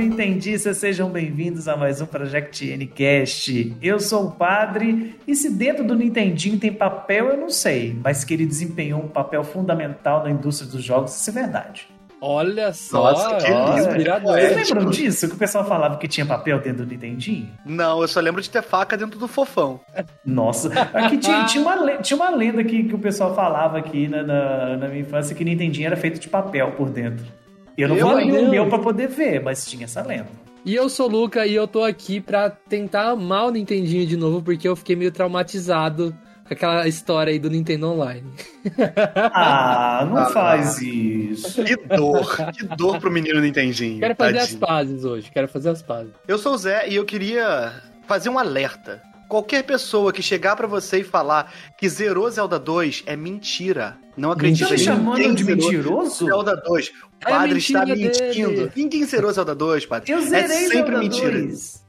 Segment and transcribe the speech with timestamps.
[0.00, 3.76] Nintendistas, sejam bem-vindos a mais um Project Ncast.
[3.82, 8.24] Eu sou o Padre, e se dentro do Nintendinho tem papel, eu não sei, mas
[8.24, 11.86] que ele desempenhou um papel fundamental na indústria dos jogos, isso é verdade.
[12.18, 13.78] Olha só, Nossa, que lindo.
[13.78, 14.40] inspirador.
[14.40, 15.28] Vocês lembram disso?
[15.28, 17.50] Que o pessoal falava que tinha papel dentro do Nintendinho?
[17.66, 19.80] Não, eu só lembro de ter faca dentro do fofão.
[20.24, 24.22] Nossa, aqui tinha, tinha, uma, tinha uma lenda que, que o pessoal falava aqui na,
[24.22, 27.24] na, na minha infância que Nintendinho era feito de papel por dentro.
[27.82, 30.28] Eu não vou abrir o meu pra poder ver, mas tinha essa lenda.
[30.64, 34.16] E eu sou o Luca e eu tô aqui pra tentar amar o Nintendinho de
[34.16, 36.14] novo, porque eu fiquei meio traumatizado
[36.46, 38.24] com aquela história aí do Nintendo Online.
[39.32, 41.62] Ah, não Ah, faz isso.
[41.64, 44.00] Que dor, que dor pro menino Nintendinho.
[44.00, 44.60] Quero fazer as tadinho.
[44.60, 46.12] pazes hoje, quero fazer as pazes.
[46.28, 47.72] Eu sou o Zé e eu queria
[48.06, 49.00] fazer um alerta.
[49.28, 53.96] Qualquer pessoa que chegar pra você e falar que zerou Zelda 2 é mentira.
[54.20, 56.26] Não acredita Tá me chamando de mentiroso?
[56.26, 56.88] Zelda 2.
[56.88, 56.92] O
[57.26, 58.48] É padre está mentira mentindo.
[58.50, 58.72] dele.
[58.76, 60.12] Ninguém zerou Zelda 2, padre.
[60.12, 61.40] Eu é zerei sempre Zelda mentira.
[61.40, 61.84] 2.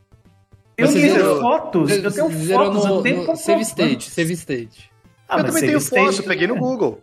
[0.77, 1.41] Eu tenho zerou?
[1.41, 4.89] fotos, eu tenho fotos, no, eu tenho no save state, save state.
[5.29, 7.01] Ah, eu também tenho save foto, state- peguei no Google.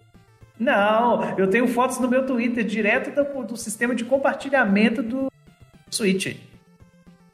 [0.58, 5.31] Não, eu tenho fotos no meu Twitter, direto do, do sistema de compartilhamento do
[5.91, 6.34] Switch.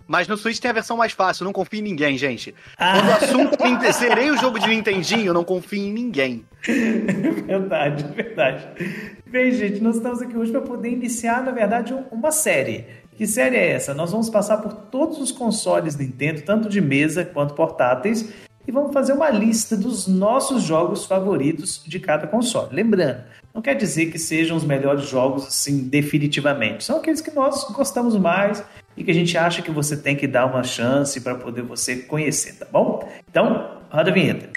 [0.06, 2.54] Mas no Switch tem a versão mais fácil, não confio em ninguém, gente.
[2.76, 2.92] Ah.
[2.94, 6.44] Quando o assunto Ninte- zerei o jogo de Nintendinho, eu não confio em ninguém.
[7.46, 8.66] Verdade, verdade.
[9.26, 12.86] Bem, gente, nós estamos aqui hoje para poder iniciar, na verdade, um- uma série.
[13.16, 13.94] Que série é essa?
[13.94, 18.28] Nós vamos passar por todos os consoles Nintendo, tanto de mesa quanto portáteis,
[18.66, 22.74] e vamos fazer uma lista dos nossos jogos favoritos de cada console.
[22.74, 23.22] Lembrando,
[23.54, 26.82] não quer dizer que sejam os melhores jogos, assim, definitivamente.
[26.82, 28.64] São aqueles que nós gostamos mais
[28.96, 31.96] e que a gente acha que você tem que dar uma chance para poder você
[31.96, 33.08] conhecer, tá bom?
[33.28, 34.50] Então, roda a vinheta.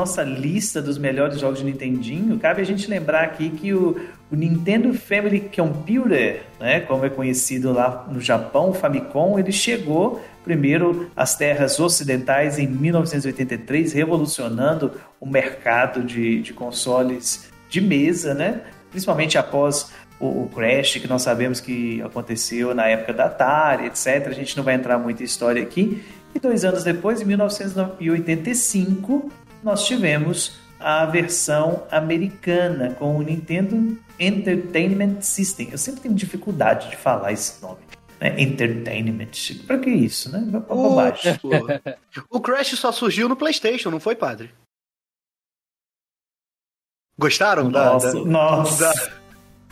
[0.00, 4.00] Nossa lista dos melhores jogos de Nintendinho, cabe a gente lembrar aqui que o,
[4.32, 10.24] o Nintendo Family Computer, né, como é conhecido lá no Japão, o Famicom, ele chegou
[10.42, 18.62] primeiro às terras ocidentais em 1983, revolucionando o mercado de, de consoles de mesa, né,
[18.90, 24.28] principalmente após o, o Crash, que nós sabemos que aconteceu na época da Atari, etc.
[24.28, 26.02] A gente não vai entrar muito em história aqui.
[26.34, 29.30] E dois anos depois, em 1985,
[29.62, 35.68] nós tivemos a versão americana com o Nintendo Entertainment System.
[35.70, 37.80] Eu sempre tenho dificuldade de falar esse nome.
[38.18, 38.40] Né?
[38.40, 39.28] Entertainment.
[39.66, 40.46] Pra que isso, né?
[40.50, 41.38] Pra bobagem.
[42.28, 44.50] O Crash só surgiu no PlayStation, não foi, padre?
[47.18, 48.84] Gostaram da, Nossa, da, nossa.
[48.84, 49.10] da,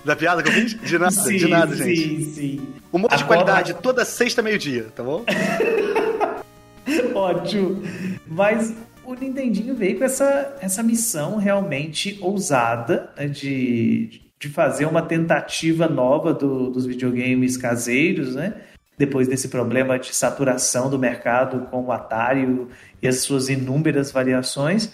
[0.05, 0.79] da piada que eu fiz?
[0.81, 1.97] De nada, sim, de nada, gente.
[1.97, 2.75] sim, sim.
[2.93, 5.25] Humor de qualidade toda sexta, meio-dia, tá bom?
[7.15, 7.83] Ótimo.
[8.27, 8.75] Mas
[9.09, 15.89] o Nintendinho veio com essa, essa missão realmente ousada né, de, de fazer uma tentativa
[15.89, 18.55] nova do- dos videogames caseiros, né?
[18.99, 22.67] Depois desse problema de saturação do mercado com o Atari
[23.01, 24.93] e as suas inúmeras variações.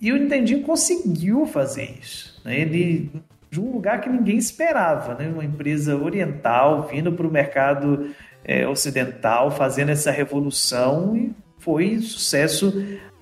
[0.00, 2.40] E o Nintendinho conseguiu fazer isso.
[2.44, 2.58] né?
[2.58, 3.10] Ele
[3.48, 5.28] de um lugar que ninguém esperava, né?
[5.28, 8.10] Uma empresa oriental vindo para o mercado
[8.44, 12.72] é, ocidental, fazendo essa revolução e foi sucesso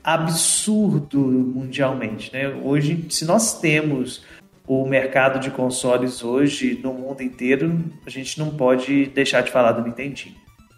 [0.03, 2.49] absurdo mundialmente, né?
[2.49, 4.25] Hoje, se nós temos
[4.66, 9.73] o mercado de consoles hoje no mundo inteiro, a gente não pode deixar de falar
[9.73, 10.37] do Nintendinho.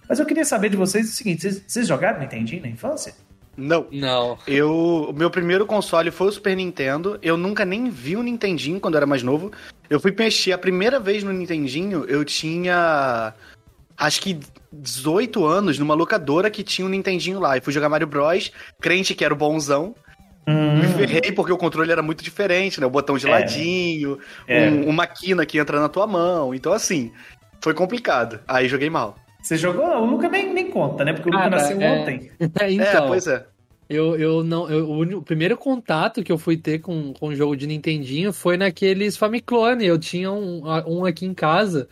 [0.08, 3.14] Mas eu queria saber de vocês o seguinte: vocês, vocês jogaram Nintendinho na infância?
[3.56, 3.86] Não.
[3.92, 4.38] Não.
[4.46, 7.18] Eu, o meu primeiro console foi o Super Nintendo.
[7.22, 9.52] Eu nunca nem vi o Nintendinho quando eu era mais novo.
[9.90, 13.34] Eu fui mexer a primeira vez no Nintendinho, eu tinha
[13.96, 14.40] acho que
[14.72, 17.56] 18 anos numa locadora que tinha um Nintendinho lá.
[17.56, 19.94] E fui jogar Mario Bros, crente que era o bonzão.
[20.44, 22.86] Me ferrei porque o controle era muito diferente, né?
[22.86, 23.30] O botão de É.
[23.30, 24.68] ladinho, É.
[24.68, 26.52] um, uma quina que entra na tua mão.
[26.52, 27.12] Então, assim,
[27.60, 28.40] foi complicado.
[28.48, 29.16] Aí joguei mal.
[29.40, 29.84] Você jogou?
[29.86, 31.12] O Luca nem, nem conta, né?
[31.12, 31.90] Porque o Luca Cara, nasceu é.
[31.92, 32.30] ontem.
[32.60, 33.44] é, então, pois é.
[33.88, 34.68] eu, eu não.
[34.68, 38.56] eu- o, primeiro contato que eu fui ter com, com o jogo de Nintendinho foi
[38.56, 39.84] naqueles Famiclone.
[39.86, 41.88] Eu tinha um, um aqui em casa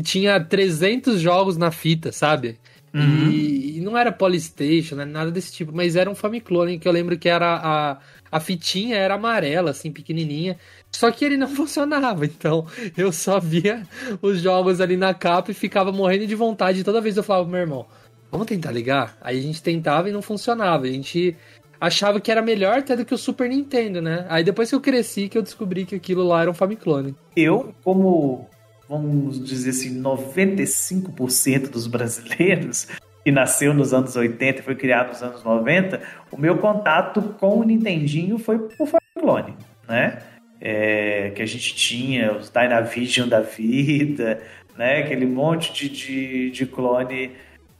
[0.00, 2.58] que tinha 300 jogos na fita, sabe?
[2.92, 3.30] Uhum.
[3.30, 6.92] E, e, não era Polystation, né, nada desse tipo, mas era um Famiclone que eu
[6.92, 7.98] lembro que era a,
[8.32, 10.58] a fitinha era amarela, assim, pequenininha.
[10.90, 12.66] Só que ele não funcionava, então
[12.96, 13.86] eu só via
[14.22, 16.82] os jogos ali na capa e ficava morrendo de vontade.
[16.82, 17.86] Toda vez eu falava pro meu irmão,
[18.32, 19.18] vamos tentar ligar?
[19.20, 20.86] Aí a gente tentava e não funcionava.
[20.86, 21.36] A gente
[21.78, 24.24] achava que era melhor até do que o Super Nintendo, né?
[24.30, 27.14] Aí depois que eu cresci que eu descobri que aquilo lá era um Famiclone.
[27.36, 28.48] Eu, como,
[28.90, 32.88] vamos dizer assim, 95% dos brasileiros
[33.24, 36.00] que nasceu nos anos 80 e foi criado nos anos 90,
[36.32, 39.54] o meu contato com o Nintendinho foi por Famiclone,
[39.88, 40.18] né?
[40.60, 44.42] É, que a gente tinha os Dynavision da vida,
[44.76, 44.98] né?
[44.98, 47.30] Aquele monte de, de, de clone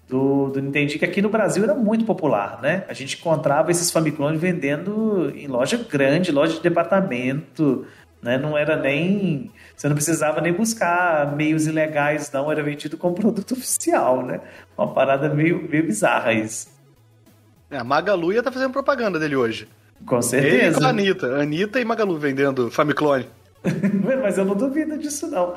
[0.09, 2.85] do, do Nintendo, que aqui no Brasil era muito popular, né?
[2.89, 7.85] A gente encontrava esses Famiclones vendendo em loja grande, loja de departamento,
[8.23, 8.39] né?
[8.39, 9.51] Não era nem...
[9.81, 12.53] Você não precisava nem buscar meios ilegais, não.
[12.53, 14.38] Era vendido como produto oficial, né?
[14.77, 16.69] Uma parada meio, meio bizarra isso.
[17.71, 19.67] É, a Magalu ia estar tá fazendo propaganda dele hoje.
[20.05, 20.67] Com certeza.
[20.67, 21.27] Ele com a Anitta.
[21.41, 23.27] Anitta e Magalu vendendo Famiclone.
[24.23, 25.55] Mas eu não duvido disso, não.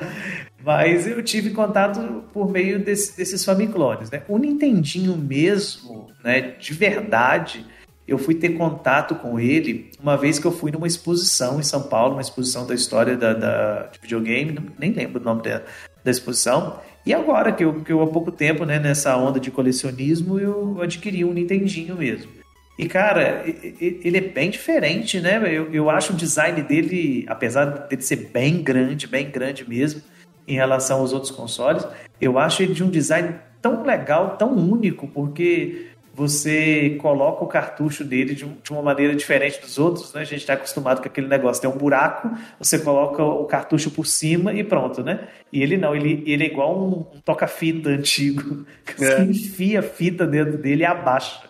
[0.64, 4.22] Mas eu tive contato por meio desse, desses Famiclones, né?
[4.26, 7.66] O Nintendinho mesmo, né, de verdade,
[8.06, 11.82] eu fui ter contato com ele uma vez que eu fui numa exposição em São
[11.82, 15.62] Paulo, uma exposição da história da, da de videogame, nem lembro o nome da,
[16.02, 16.78] da exposição.
[17.06, 20.80] E agora que eu, que eu há pouco tempo, né, nessa onda de colecionismo, eu
[20.82, 22.30] adquiri um Nintendinho mesmo.
[22.78, 25.40] E, cara, ele é bem diferente, né?
[25.44, 30.02] Eu, eu acho o design dele, apesar dele ser bem grande, bem grande mesmo,
[30.46, 31.86] em relação aos outros consoles,
[32.20, 38.04] eu acho ele de um design tão legal, tão único, porque você coloca o cartucho
[38.04, 40.20] dele de, uma maneira diferente dos outros, né?
[40.20, 44.06] A gente está acostumado com aquele negócio, tem um buraco, você coloca o cartucho por
[44.06, 45.28] cima e pronto, né?
[45.52, 49.16] E ele não, ele, ele é igual um, um toca-fita antigo, que é.
[49.16, 51.42] você enfia a fita dentro dele e abaixa.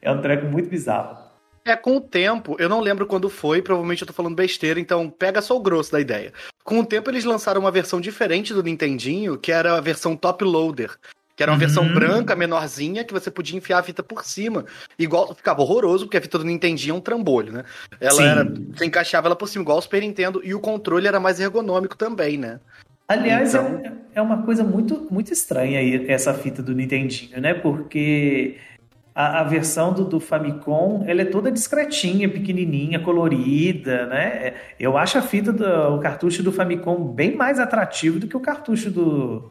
[0.00, 1.20] É um treco muito bizarro.
[1.64, 5.08] É, com o tempo, eu não lembro quando foi, provavelmente eu tô falando besteira, então
[5.08, 6.32] pega só o grosso da ideia.
[6.64, 10.42] Com o tempo eles lançaram uma versão diferente do Nintendinho, que era a versão Top
[10.44, 10.96] Loader.
[11.42, 11.58] Que era uma uhum.
[11.58, 14.64] versão branca, menorzinha, que você podia enfiar a fita por cima.
[14.96, 17.64] Igual, ficava horroroso, porque a fita do Nintendinho é um trambolho, né?
[18.00, 18.24] Ela Sim.
[18.24, 18.44] era.
[18.44, 21.96] Você encaixava ela por cima, igual o Super Nintendo, e o controle era mais ergonômico
[21.96, 22.60] também, né?
[23.08, 23.80] Aliás, então...
[23.84, 27.54] é, é uma coisa muito, muito estranha aí, essa fita do Nintendinho, né?
[27.54, 28.56] Porque
[29.12, 34.54] a, a versão do, do, Famicom ela é toda discretinha, pequenininha, colorida, né?
[34.78, 38.40] Eu acho a fita do o cartucho do Famicom bem mais atrativo do que o
[38.40, 39.50] cartucho do,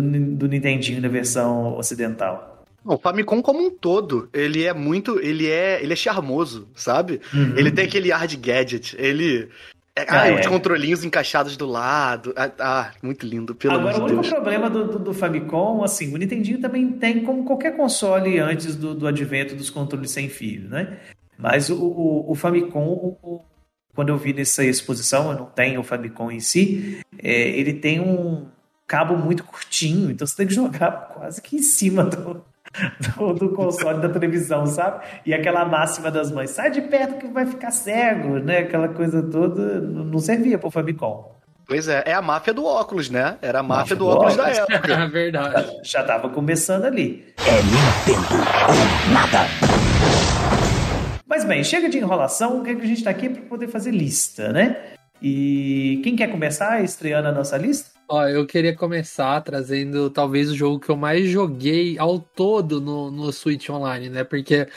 [0.00, 2.64] do, do Nintendinho na versão ocidental.
[2.84, 7.20] O Famicom como um todo, ele é muito, ele é, ele é charmoso, sabe?
[7.32, 7.56] Uhum.
[7.56, 9.48] Ele tem aquele ar de gadget, ele
[9.96, 10.40] é, ah, ah, é.
[10.40, 12.34] os controlinhos encaixados do lado.
[12.36, 14.26] Ah, ah muito lindo, pelo Agora, amor de Deus.
[14.26, 18.38] o único problema do, do, do, Famicom, assim, o Nintendinho também tem como qualquer console
[18.40, 20.98] antes do, do advento dos controles sem fio, né?
[21.38, 23.40] Mas o, o, o Famicom, o,
[23.94, 28.00] quando eu vi nessa exposição, eu não tenho o Famicom em si, é, ele tem
[28.00, 28.48] um
[28.86, 32.44] cabo muito curtinho, então você tem que jogar quase que em cima do,
[33.16, 35.04] do, do, console da televisão, sabe?
[35.24, 38.58] E aquela máxima das mães, sai de perto que vai ficar cego, né?
[38.58, 41.34] Aquela coisa toda não servia pro Famicom.
[41.66, 43.38] Pois é, é a máfia do óculos, né?
[43.40, 44.92] Era a máfia, máfia do, do, óculos, óculos da época.
[44.92, 45.66] é verdade.
[45.82, 47.24] Já, já tava começando ali.
[47.38, 49.48] É Nintendo ou nada.
[51.26, 53.68] Mas bem, chega de enrolação, o que, é que a gente tá aqui para poder
[53.68, 54.76] fazer lista, né?
[55.22, 57.93] E quem quer começar estreando a nossa lista?
[58.08, 63.10] Ó, eu queria começar trazendo talvez o jogo que eu mais joguei ao todo no,
[63.10, 64.24] no Switch Online, né?
[64.24, 64.68] Porque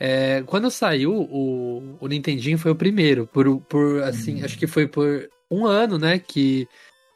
[0.00, 3.26] é, quando saiu, o, o Nintendinho foi o primeiro.
[3.26, 4.44] Por, por assim, hum.
[4.44, 6.18] acho que foi por um ano, né?
[6.18, 6.66] Que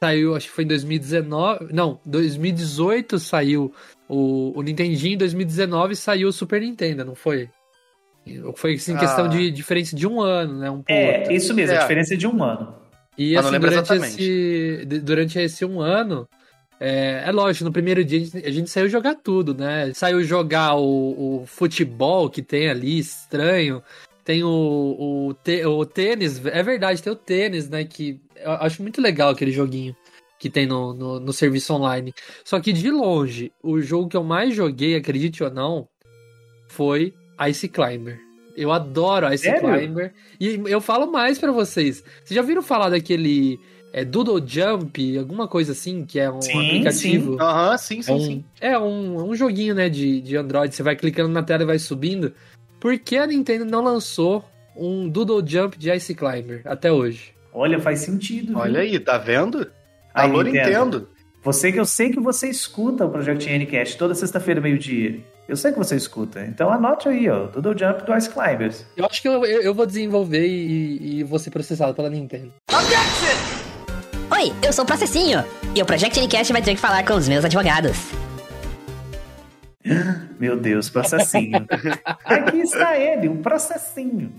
[0.01, 1.73] saiu, acho que foi em 2019.
[1.73, 3.75] Não, 2018 saiu
[4.09, 7.49] o, o Nintendinho, em 2019 saiu o Super Nintendo, não foi?
[8.57, 8.99] Foi assim, ah.
[8.99, 10.71] questão de diferença de um ano, né?
[10.71, 11.33] Um é, outro.
[11.33, 11.79] isso mesmo, é.
[11.79, 12.86] a diferença de um ano.
[13.19, 16.29] E assim, durante esse, durante esse um ano,
[16.79, 19.93] é, é, lógico, no primeiro dia a gente, a gente, saiu jogar tudo, né?
[19.95, 23.83] Saiu jogar o, o futebol que tem ali, estranho.
[24.25, 27.85] Tem o, o, te, o tênis, é verdade, tem o tênis, né?
[27.85, 29.97] Que eu acho muito legal aquele joguinho
[30.39, 32.13] que tem no, no, no serviço online.
[32.45, 35.89] Só que de longe, o jogo que eu mais joguei, acredite ou não,
[36.69, 37.15] foi
[37.49, 38.26] Ice Climber.
[38.57, 39.61] Eu adoro Ice Sério?
[39.61, 40.13] Climber.
[40.41, 42.03] E eu falo mais para vocês.
[42.25, 43.61] Vocês já viram falar daquele
[43.93, 47.37] é, Doodle Jump, alguma coisa assim, que é um sim, aplicativo?
[47.41, 47.97] Aham, sim.
[47.97, 48.45] Uhum, sim, sim, é um, sim.
[48.61, 50.75] É um, um joguinho, né, de, de Android.
[50.75, 52.33] Você vai clicando na tela e vai subindo.
[52.81, 54.45] Por que a Nintendo não lançou
[54.77, 57.35] um Doodle Jump de Ice Climber até hoje?
[57.53, 58.59] Olha, faz sentido.
[58.59, 58.93] Olha viu?
[58.93, 59.67] aí, tá vendo?
[60.13, 60.69] Alô, Nintendo.
[60.69, 61.09] Nintendo.
[61.43, 65.21] Você que eu sei que você escuta o Project Ncast toda sexta-feira, meio-dia.
[65.49, 66.45] Eu sei que você escuta.
[66.45, 67.47] Então anote aí, ó.
[67.47, 68.85] Doodle Jump do Ice Climbers.
[68.97, 72.53] Eu acho que eu, eu, eu vou desenvolver e, e vou ser processado pela Nintendo.
[72.73, 73.67] Objection!
[74.33, 75.45] Oi, eu sou o Processinho.
[75.75, 77.97] E o Project Ncast vai ter que falar com os meus advogados.
[80.41, 81.65] Meu Deus, processinho.
[82.25, 84.33] Aqui está ele, um processinho.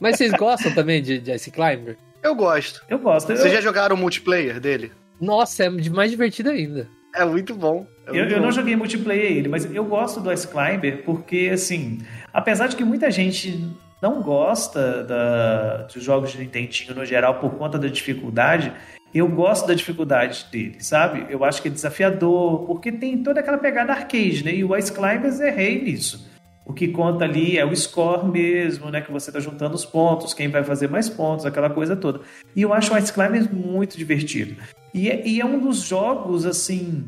[0.00, 1.96] Mas vocês gostam também de, de Ice Climber?
[2.22, 2.84] Eu gosto.
[2.88, 3.28] Eu gosto.
[3.28, 3.52] Vocês eu...
[3.52, 4.92] já jogaram o multiplayer dele?
[5.20, 6.88] Nossa, é mais divertido ainda.
[7.14, 7.86] É muito bom.
[8.06, 11.50] É muito eu, eu, não joguei multiplayer ele, mas eu gosto do Ice Climber porque,
[11.52, 12.00] assim,
[12.32, 17.54] apesar de que muita gente não gosta da, dos jogos de Nintendinho no geral por
[17.54, 18.72] conta da dificuldade,
[19.14, 21.26] eu gosto da dificuldade dele, sabe?
[21.28, 24.54] Eu acho que é desafiador, porque tem toda aquela pegada arcade, né?
[24.54, 26.31] E o Ice Climbers é rei nisso.
[26.64, 29.00] O que conta ali é o score mesmo, né?
[29.00, 32.20] Que você tá juntando os pontos, quem vai fazer mais pontos, aquela coisa toda.
[32.54, 34.54] E eu acho o Ice Climbers muito divertido.
[34.94, 37.04] E é, e é um dos jogos, assim,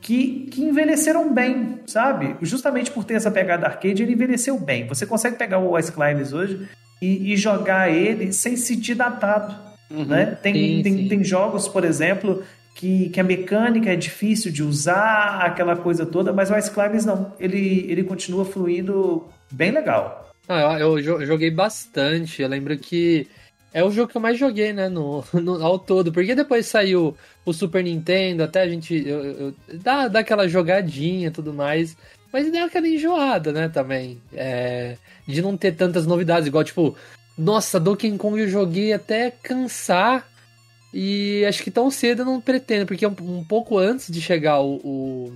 [0.00, 2.36] que, que envelheceram bem, sabe?
[2.42, 4.86] Justamente por ter essa pegada arcade, ele envelheceu bem.
[4.86, 6.68] Você consegue pegar o Ice Climbers hoje
[7.00, 9.54] e, e jogar ele sem se sentir datado.
[9.90, 10.04] Uhum.
[10.04, 10.36] Né?
[10.42, 11.08] Tem, sim, tem, sim.
[11.08, 12.42] tem jogos, por exemplo,
[12.76, 17.06] que, que a mecânica é difícil de usar, aquela coisa toda, mas o Ice Climbers
[17.06, 17.32] não.
[17.40, 20.30] Ele, ele continua fluindo bem legal.
[20.46, 22.42] Ah, eu, eu joguei bastante.
[22.42, 23.26] Eu lembro que
[23.72, 26.12] é o jogo que eu mais joguei, né, no, no, ao todo.
[26.12, 27.16] Porque depois saiu
[27.46, 31.96] o Super Nintendo, até a gente eu, eu, dá, dá aquela jogadinha e tudo mais.
[32.30, 34.20] Mas deu aquela enjoada, né, também.
[34.34, 36.94] É, de não ter tantas novidades, igual, tipo,
[37.38, 40.28] nossa, Donkey Kong eu joguei até cansar.
[40.98, 44.62] E acho que tão cedo eu não pretendo, porque um, um pouco antes de chegar
[44.62, 45.32] o, o,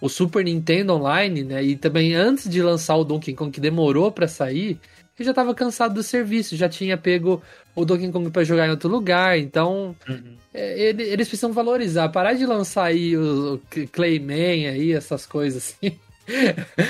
[0.00, 1.62] o, Super Nintendo Online, né?
[1.62, 4.80] E também antes de lançar o Donkey Kong, que demorou para sair,
[5.18, 7.42] eu já tava cansado do serviço, já tinha pego
[7.74, 10.36] o Donkey Kong para jogar em outro lugar, então uhum.
[10.54, 13.60] é, ele, eles precisam valorizar, parar de lançar aí o, o
[13.92, 15.98] Clayman aí, essas coisas assim.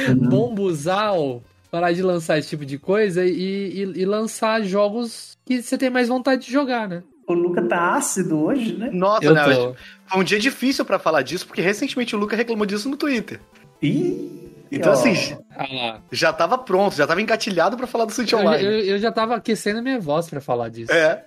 [0.08, 0.14] Uhum.
[0.30, 5.76] Bombuzal, parar de lançar esse tipo de coisa e, e, e lançar jogos que você
[5.76, 7.02] tem mais vontade de jogar, né?
[7.26, 8.90] O Luca tá ácido hoje, né?
[8.92, 9.44] Nossa, Eu né?
[9.44, 9.74] Tô...
[10.06, 13.40] Foi um dia difícil para falar disso, porque recentemente o Luca reclamou disso no Twitter.
[13.82, 14.44] Ih!
[14.70, 18.64] Então, assim, ah já tava pronto, já tava engatilhado para falar do Switch Online.
[18.64, 20.92] Eu, eu, eu, já tava aquecendo a minha voz para falar disso.
[20.92, 21.24] É.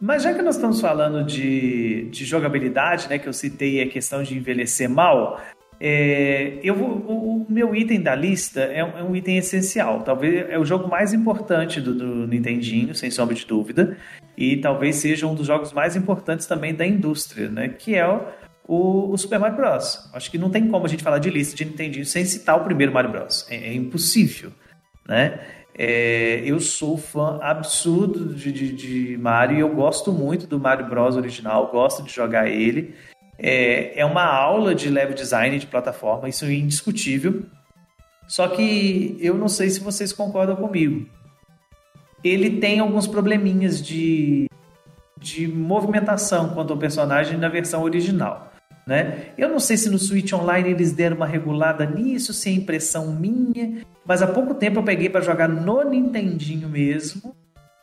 [0.00, 4.22] Mas já que nós estamos falando de, de jogabilidade, né, que eu citei a questão
[4.22, 5.40] de envelhecer mal,
[5.80, 10.02] é, eu o, o, meu item da lista é um, é um, item essencial.
[10.02, 13.96] Talvez é o jogo mais importante do, do, Nintendinho, sem sombra de dúvida.
[14.36, 17.68] E talvez seja um dos jogos mais importantes também da indústria, né?
[17.68, 18.20] Que é o,
[18.68, 20.10] o, o Super Mario Bros.
[20.12, 22.64] Acho que não tem como a gente falar de lista de Nintendinho sem citar o
[22.64, 23.46] primeiro Mario Bros.
[23.50, 24.52] É, é impossível,
[25.08, 25.40] né?
[25.78, 30.88] É, eu sou fã absurdo de, de, de Mario e eu gosto muito do Mario
[30.88, 31.16] Bros.
[31.16, 32.94] original, gosto de jogar ele.
[33.38, 37.44] É, é uma aula de level design de plataforma, isso é indiscutível.
[38.26, 41.06] Só que eu não sei se vocês concordam comigo.
[42.22, 44.48] Ele tem alguns probleminhas de,
[45.18, 48.52] de movimentação quanto ao personagem na versão original.
[48.86, 49.30] Né?
[49.36, 53.12] Eu não sei se no Switch Online eles deram uma regulada nisso, se é impressão
[53.12, 57.34] minha, mas há pouco tempo eu peguei para jogar no Nintendinho mesmo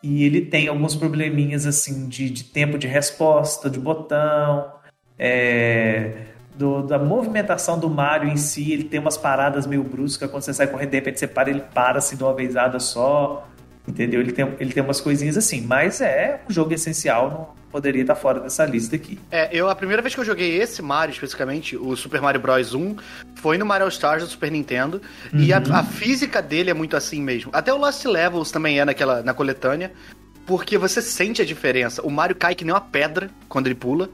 [0.01, 4.71] e ele tem alguns probleminhas assim de, de tempo de resposta, de botão,
[5.19, 6.13] é,
[6.55, 10.53] do, da movimentação do Mario em si, ele tem umas paradas meio bruscas, quando você
[10.53, 13.47] sai correndo, de repente você para, ele para assim de uma vezada só,
[13.87, 14.21] entendeu?
[14.21, 18.15] Ele tem, ele tem umas coisinhas assim, mas é um jogo essencial, não poderia estar
[18.15, 19.17] fora dessa lista aqui.
[19.31, 22.75] É, eu, a primeira vez que eu joguei esse Mario, especificamente, o Super Mario Bros.
[22.75, 22.95] 1,
[23.35, 25.01] foi no Mario Stars do Super Nintendo,
[25.33, 25.39] uhum.
[25.39, 25.75] e a, uhum.
[25.75, 27.49] a, física dele é muito assim mesmo.
[27.51, 29.91] Até o Lost Levels também é naquela, na coletânea,
[30.45, 32.01] porque você sente a diferença.
[32.03, 34.09] O Mario cai que nem uma pedra quando ele pula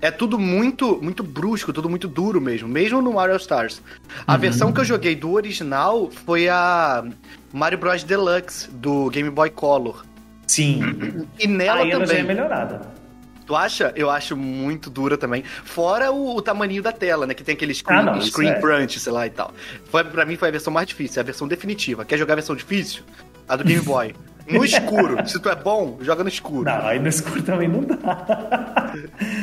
[0.00, 3.82] é tudo muito muito brusco, tudo muito duro mesmo, mesmo no Mario Stars.
[4.26, 4.38] A uhum.
[4.38, 7.04] versão que eu joguei do original foi a
[7.52, 10.04] Mario Bros Deluxe do Game Boy Color.
[10.46, 11.26] Sim.
[11.38, 12.06] E nela Aí também.
[12.06, 13.00] já é melhorada.
[13.46, 13.92] Tu acha?
[13.96, 15.42] Eu acho muito dura também.
[15.42, 17.34] Fora o, o tamaninho da tela, né?
[17.34, 18.60] Que tem aquele screen, ah, não, screen é.
[18.60, 19.52] crunch, sei lá e tal.
[19.90, 22.04] Foi, pra mim foi a versão mais difícil, é a versão definitiva.
[22.04, 23.02] Quer jogar a versão difícil?
[23.48, 24.14] A do Game Boy.
[24.52, 25.28] No escuro.
[25.28, 26.64] Se tu é bom, joga no escuro.
[26.64, 28.92] Não, aí no escuro também não dá.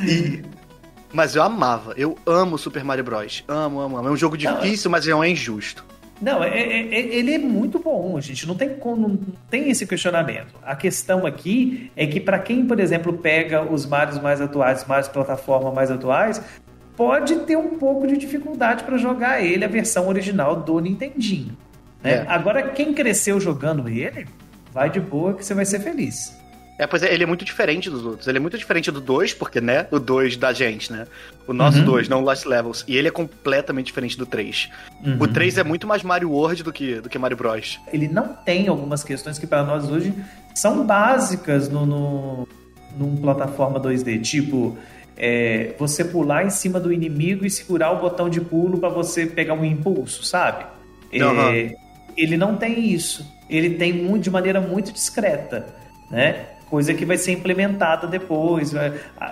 [0.08, 0.42] e...
[1.14, 1.94] Mas eu amava.
[1.98, 3.44] Eu amo Super Mario Bros.
[3.48, 4.08] Amo, amo, amo.
[4.08, 5.86] É um jogo difícil, mas não é injusto.
[6.22, 8.48] Não, é, é, é, ele é muito bom, gente.
[8.48, 10.56] Não tem, não tem esse questionamento.
[10.64, 15.08] A questão aqui é que, para quem, por exemplo, pega os Marios mais atuais, mais
[15.08, 16.42] plataforma mais atuais,
[16.96, 21.56] pode ter um pouco de dificuldade para jogar ele, a versão original do Nintendinho.
[22.04, 22.14] Né?
[22.14, 22.26] É.
[22.28, 24.26] Agora, quem cresceu jogando ele,
[24.72, 26.38] vai de boa que você vai ser feliz.
[26.78, 28.28] É, pois é, ele é muito diferente dos outros.
[28.28, 31.08] Ele é muito diferente do 2, porque, né, o 2 da gente, né?
[31.48, 32.16] O nosso 2, uhum.
[32.16, 32.86] não o Lost Levels.
[32.88, 34.70] E ele é completamente diferente do 3.
[35.04, 35.18] Uhum.
[35.20, 37.80] O 3 é muito mais Mario World do que, do que Mario Bros.
[37.92, 40.14] Ele não tem algumas questões que para nós hoje
[40.54, 42.48] são básicas no, no,
[42.96, 44.22] num plataforma 2D.
[44.22, 44.78] Tipo,
[45.18, 49.26] é, você pular em cima do inimigo e segurar o botão de pulo para você
[49.26, 50.66] pegar um impulso, sabe?
[51.12, 51.50] Uhum.
[51.50, 51.76] É,
[52.16, 53.26] ele não tem isso.
[53.50, 55.68] Ele tem muito, de maneira muito discreta,
[56.10, 56.46] né?
[56.70, 58.74] Coisa que vai ser implementada depois.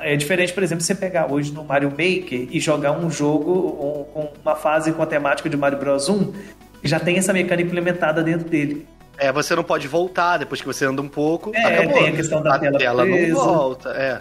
[0.01, 4.29] É diferente, por exemplo, você pegar hoje no Mario Maker e jogar um jogo com
[4.41, 6.33] uma fase com a temática de Mario Bros 1,
[6.81, 8.87] já tem essa mecânica implementada dentro dele.
[9.17, 11.51] É, você não pode voltar depois que você anda um pouco.
[11.53, 11.93] É, acabou.
[11.93, 14.19] tem a questão da a tela, tela não volta, é.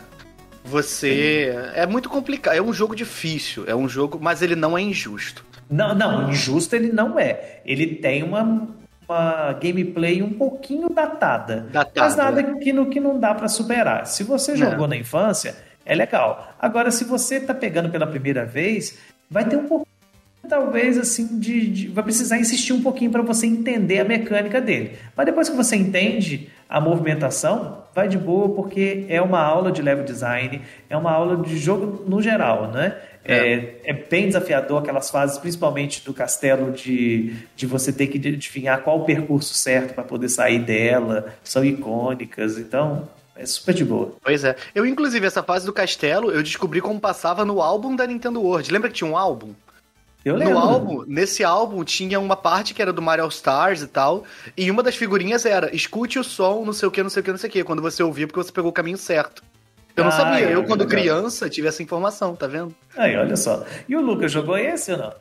[0.65, 1.55] Você.
[1.75, 2.55] É muito complicado.
[2.55, 3.65] É um jogo difícil.
[3.67, 4.19] É um jogo.
[4.21, 5.45] Mas ele não é injusto.
[5.69, 7.61] Não, não, injusto ele não é.
[7.67, 8.69] Ele tem uma,
[9.09, 11.67] uma gameplay um pouquinho datada.
[11.71, 12.55] datada mas nada é.
[12.59, 14.07] que, no, que não dá para superar.
[14.07, 16.55] Se você jogou na infância, é legal.
[16.59, 18.99] Agora, se você tá pegando pela primeira vez,
[19.31, 19.87] vai ter um pouco
[20.49, 24.97] talvez assim de, de, vai precisar insistir um pouquinho para você entender a mecânica dele.
[25.17, 29.81] Mas depois que você entende a movimentação, vai de boa porque é uma aula de
[29.83, 32.97] level design, é uma aula de jogo no geral, né?
[33.25, 33.37] É.
[33.37, 38.83] é, é bem desafiador aquelas fases, principalmente do castelo, de, de você ter que adivinhar
[38.83, 44.13] qual o percurso certo para poder sair dela, são icônicas, então é super de boa.
[44.23, 44.55] Pois é.
[44.75, 48.71] Eu, inclusive, essa fase do castelo, eu descobri como passava no álbum da Nintendo World.
[48.71, 49.55] Lembra que tinha um álbum?
[50.25, 50.55] Eu lembro.
[50.55, 54.25] No álbum, nesse álbum, tinha uma parte que era do Mario All Stars e tal,
[54.57, 57.25] e uma das figurinhas era escute o som, não sei o que, não sei o
[57.25, 59.43] que, não sei o que, quando você ouvia, porque você pegou o caminho certo.
[59.97, 60.99] Eu não ah, sabia, é, eu quando legal.
[60.99, 62.75] criança tive essa informação, tá vendo?
[62.97, 63.65] Aí, olha só.
[63.89, 65.13] E o Lucas jogou esse ou não?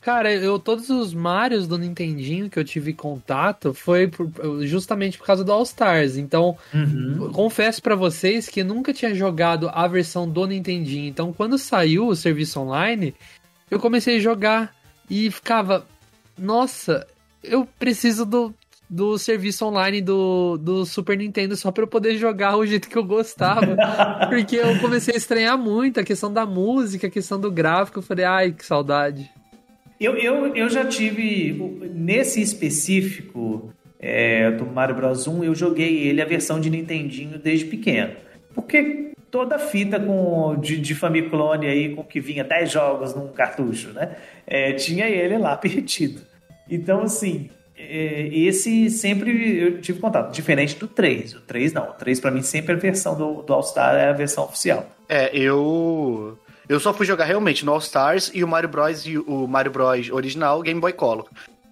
[0.00, 4.30] Cara, eu todos os Marios do Nintendinho que eu tive contato foi por,
[4.62, 6.16] justamente por causa do All Stars.
[6.16, 7.30] Então, uhum.
[7.32, 11.08] confesso para vocês que nunca tinha jogado a versão do Nintendinho.
[11.08, 13.14] Então, quando saiu o serviço online,
[13.70, 14.74] eu comecei a jogar
[15.10, 15.86] e ficava,
[16.38, 17.06] nossa,
[17.42, 18.54] eu preciso do,
[18.88, 22.96] do serviço online do, do Super Nintendo só para eu poder jogar o jeito que
[22.96, 23.76] eu gostava.
[24.28, 27.98] porque eu comecei a estranhar muito a questão da música, a questão do gráfico.
[27.98, 29.30] Eu falei, ai, que saudade.
[29.98, 31.52] Eu, eu, eu já tive,
[31.94, 37.64] nesse específico é, do Mario Bros 1, eu joguei ele a versão de Nintendinho desde
[37.64, 38.14] pequeno.
[38.54, 43.28] Porque toda a fita com, de, de Famiclone aí, com que vinha 10 jogos num
[43.28, 44.16] cartucho, né?
[44.46, 46.22] É, tinha ele lá perdido.
[46.70, 51.34] Então, assim, é, esse sempre eu tive contato, diferente do 3.
[51.34, 54.14] O 3 não, o 3 para mim sempre a versão do, do All-Star é a
[54.14, 54.90] versão oficial.
[55.06, 59.18] É, eu eu só fui jogar realmente no All Stars e o Mario Bros e
[59.18, 61.28] o Mario Bros original Game Boy Color.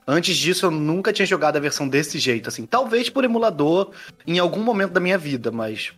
[0.06, 2.66] Antes disso, eu nunca tinha jogado a versão desse jeito, assim.
[2.66, 3.90] Talvez por emulador
[4.26, 5.94] em algum momento da minha vida, mas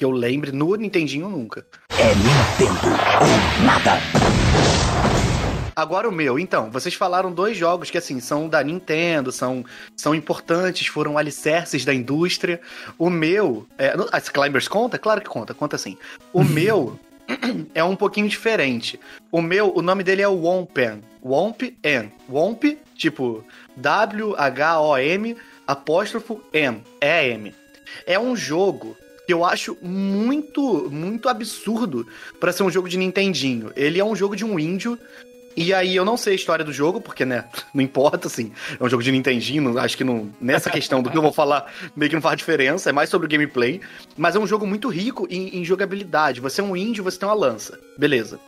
[0.00, 1.62] que eu lembre no Nintendinho nunca.
[1.90, 2.86] É Nintendo
[3.20, 4.00] ou nada.
[5.76, 9.62] Agora o meu, então, vocês falaram dois jogos que assim são da Nintendo, são,
[9.94, 12.62] são importantes, foram alicerces da indústria.
[12.98, 14.98] O meu, é, as Climbers conta?
[14.98, 15.98] Claro que conta, conta assim.
[16.32, 16.98] O meu
[17.74, 18.98] é um pouquinho diferente.
[19.30, 21.02] O meu, o nome dele é Wompen.
[21.22, 22.10] Womp-N.
[22.26, 23.44] Womp, tipo
[23.76, 25.36] W-H-O-M
[25.66, 26.82] apóstrofo M.
[27.02, 27.54] E-M.
[28.06, 28.96] É um jogo
[29.30, 32.04] que eu acho muito, muito absurdo
[32.40, 33.70] para ser um jogo de Nintendinho.
[33.76, 34.98] Ele é um jogo de um índio
[35.56, 38.82] e aí eu não sei a história do jogo, porque, né, não importa, assim, é
[38.82, 42.08] um jogo de Nintendinho, acho que não, nessa questão do que eu vou falar meio
[42.08, 43.80] que não faz diferença, é mais sobre o gameplay,
[44.16, 46.40] mas é um jogo muito rico em, em jogabilidade.
[46.40, 48.38] Você é um índio, você tem uma lança, beleza.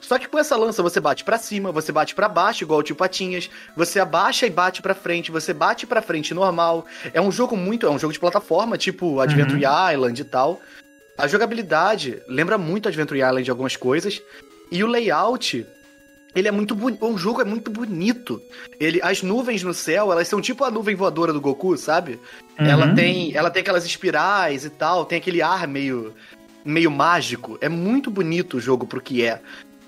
[0.00, 2.82] Só que com essa lança você bate para cima, você bate para baixo, igual o
[2.82, 6.86] tio Patinhas, você abaixa e bate para frente, você bate para frente normal.
[7.12, 9.92] É um jogo muito, é um jogo de plataforma, tipo Adventure uhum.
[9.92, 10.60] Island e tal.
[11.18, 14.20] A jogabilidade lembra muito Adventure Island de algumas coisas,
[14.70, 15.66] e o layout
[16.34, 17.04] ele é muito bonito.
[17.06, 18.42] O jogo é muito bonito.
[18.80, 22.18] Ele, as nuvens no céu, elas são tipo a nuvem voadora do Goku, sabe?
[22.58, 22.66] Uhum.
[22.66, 26.12] Ela tem, ela tem aquelas espirais e tal, tem aquele ar meio
[26.64, 27.58] meio mágico.
[27.60, 29.40] É muito bonito o jogo pro que é.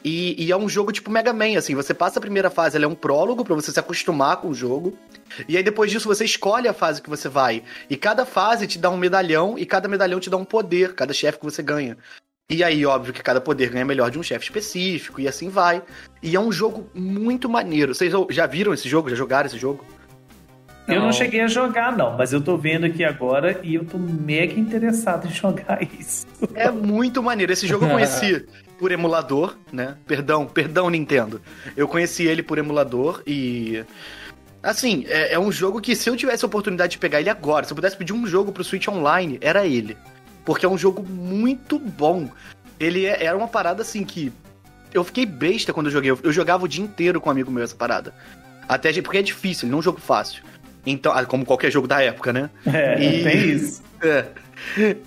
[0.05, 2.85] E, e, é um jogo tipo Mega Man, assim, você passa a primeira fase, ela
[2.85, 4.97] é um prólogo para você se acostumar com o jogo.
[5.49, 7.65] E aí depois disso você escolhe a fase que você vai.
[7.91, 11.13] E cada fase te dá um medalhão e cada medalhão te dá um poder, cada
[11.13, 11.97] chefe que você ganha.
[12.49, 15.83] E aí, óbvio que cada poder ganha melhor de um chefe específico, e assim vai.
[16.23, 17.93] E é um jogo muito maneiro.
[17.93, 19.11] Vocês já viram esse jogo?
[19.11, 19.85] Já jogaram esse jogo?
[20.87, 21.07] Eu não.
[21.07, 24.55] não cheguei a jogar, não, mas eu tô vendo aqui agora e eu tô mega
[24.61, 26.25] interessado em jogar isso.
[26.55, 27.53] É muito maneiro.
[27.53, 28.47] Esse jogo eu conheci
[28.79, 29.97] por emulador, né?
[30.07, 31.43] Perdão, perdão, Nintendo.
[31.77, 33.85] Eu conheci ele por emulador e.
[34.63, 37.67] Assim, é, é, um jogo que se eu tivesse a oportunidade de pegar ele agora,
[37.67, 39.97] se eu pudesse pedir um jogo pro Switch Online, era ele.
[40.47, 42.31] Porque é um jogo muito bom.
[42.79, 44.33] Ele é, era uma parada assim que.
[44.95, 46.11] Eu fiquei besta quando eu joguei.
[46.13, 48.15] Eu, eu jogava o dia inteiro com um amigo meu essa parada.
[48.69, 50.43] Até porque é difícil, não é um jogo fácil.
[50.87, 52.49] Então, ah, como qualquer jogo da época, né?
[52.65, 53.85] É, e, tem isso.
[54.03, 54.27] É.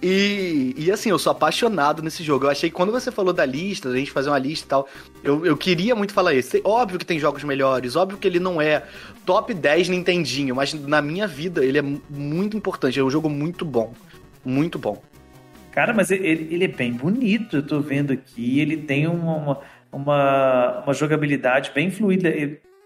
[0.02, 2.46] E, e assim, eu sou apaixonado nesse jogo.
[2.46, 4.90] Eu achei que quando você falou da lista, a gente fazer uma lista e tal,
[5.24, 6.58] eu, eu queria muito falar isso.
[6.64, 8.84] Óbvio que tem jogos melhores, óbvio que ele não é
[9.28, 13.00] top 10 Nintendinho, mas na minha vida ele é muito importante.
[13.00, 13.94] É um jogo muito bom.
[14.44, 15.02] Muito bom.
[15.72, 18.60] Cara, mas ele, ele é bem bonito, eu tô vendo aqui.
[18.60, 19.60] Ele tem uma,
[19.92, 22.30] uma, uma jogabilidade bem fluida.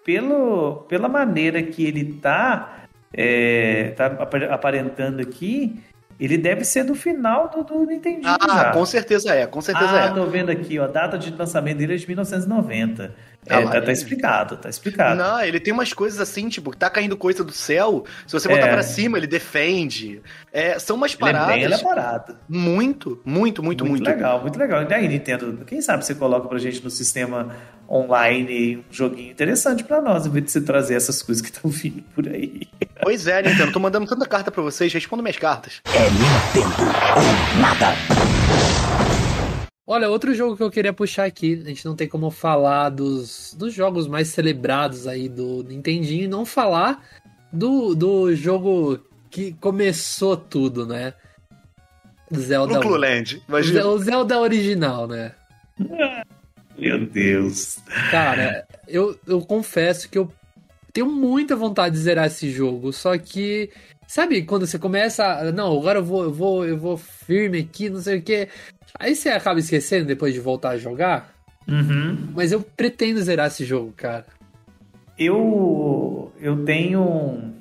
[0.05, 4.07] Pelo, pela maneira que ele tá é, tá
[4.51, 5.79] aparentando aqui,
[6.25, 8.21] ele deve ser do final do, do Nintendo.
[8.25, 8.71] Ah, já.
[8.71, 10.09] com certeza é, com certeza ah, é.
[10.09, 13.13] tô vendo aqui, ó, a data de lançamento dele é de 1990.
[13.45, 15.17] É, ah, tá, tá, explicado, tá explicado.
[15.21, 18.67] Não, ele tem umas coisas assim, tipo, tá caindo coisa do céu, se você botar
[18.67, 18.71] é.
[18.71, 20.21] pra cima, ele defende.
[20.51, 21.55] É, são umas paradas.
[21.55, 22.37] Ele é bem elaborado.
[22.47, 23.85] Muito, muito, muito, muito.
[23.85, 24.83] Muito legal, muito legal.
[24.83, 27.53] E daí, Nintendo, quem sabe você coloca pra gente no sistema
[27.89, 31.69] online um joguinho interessante para nós, em vez de você trazer essas coisas que estão
[31.69, 32.61] vindo por aí.
[33.03, 35.81] Pois é, Nintendo, tô mandando tanta carta para vocês, respondo minhas cartas.
[35.93, 36.83] É Nintendo
[37.15, 37.93] ou nada.
[39.85, 43.53] Olha, outro jogo que eu queria puxar aqui, a gente não tem como falar dos,
[43.57, 47.03] dos jogos mais celebrados aí do Nintendinho e não falar
[47.51, 51.13] do, do jogo que começou tudo, né?
[52.33, 52.79] Zelda.
[52.79, 55.33] No Land, O Zelda original, né?
[56.77, 57.77] Meu Deus.
[58.09, 60.31] Cara, eu, eu confesso que eu
[60.93, 63.71] tenho muita vontade de zerar esse jogo, só que
[64.07, 67.99] sabe quando você começa, não, agora eu vou, eu vou, eu vou firme aqui, não
[67.99, 68.47] sei o que.
[68.99, 71.33] Aí você acaba esquecendo depois de voltar a jogar.
[71.67, 72.29] Uhum.
[72.35, 74.25] Mas eu pretendo zerar esse jogo, cara.
[75.17, 77.53] Eu eu tenho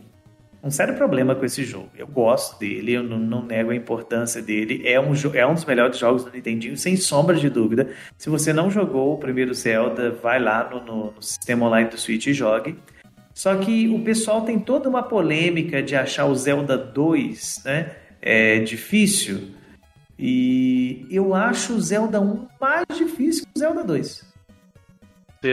[0.62, 1.88] um sério problema com esse jogo.
[1.96, 4.82] Eu gosto dele, eu não, não, nego a importância dele.
[4.84, 7.90] É um, é um dos melhores jogos do Nintendinho, sem sombra de dúvida.
[8.18, 11.98] Se você não jogou o primeiro Zelda, vai lá no, no, no sistema online do
[11.98, 12.76] Switch e jogue.
[13.34, 18.58] Só que o pessoal tem toda uma polêmica de achar o Zelda 2 né, é,
[18.58, 19.48] difícil.
[20.18, 24.32] E eu acho o Zelda 1 mais difícil que o Zelda 2.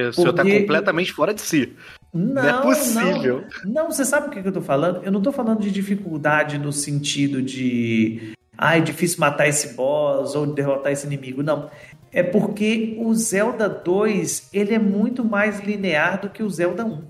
[0.10, 1.74] O senhor tá completamente fora de si.
[2.14, 3.44] Não, não é possível.
[3.64, 5.04] Não, não, você sabe o que eu tô falando?
[5.04, 8.34] Eu não tô falando de dificuldade no sentido de.
[8.58, 11.42] Ai, ah, é difícil matar esse boss ou derrotar esse inimigo.
[11.42, 11.70] Não.
[12.12, 17.02] É porque o Zelda 2 ele é muito mais linear do que o Zelda 1.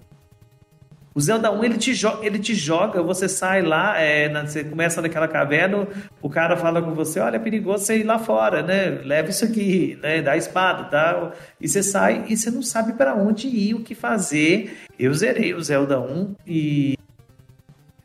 [1.19, 5.01] O Zelda 1 ele te, ele te joga, você sai lá, é, na, você começa
[5.01, 5.85] naquela caverna,
[6.21, 9.01] o cara fala com você: olha, é perigoso você ir lá fora, né?
[9.03, 10.21] Leva isso aqui, né?
[10.21, 11.33] Dá a espada, tá?
[11.59, 14.77] E você sai e você não sabe para onde ir, o que fazer.
[14.97, 16.97] Eu zerei o Zelda 1 e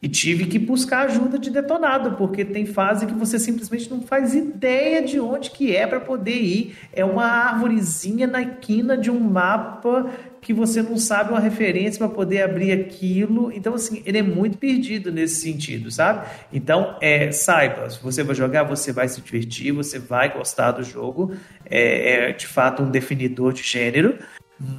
[0.05, 4.35] e tive que buscar ajuda de detonado, porque tem fase que você simplesmente não faz
[4.35, 6.77] ideia de onde que é para poder ir.
[6.93, 10.11] É uma árvorezinha na quina de um mapa
[10.45, 13.51] que você não sabe uma referência para poder abrir aquilo.
[13.51, 16.29] Então, assim, ele é muito perdido nesse sentido, sabe?
[16.53, 20.85] Então, é, saiba, se você vai jogar, você vai se divertir, você vai gostar do
[20.85, 21.35] jogo.
[21.65, 24.19] É, é de fato um definidor de gênero,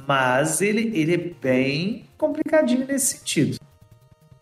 [0.06, 3.58] mas ele, ele é bem complicadinho nesse sentido.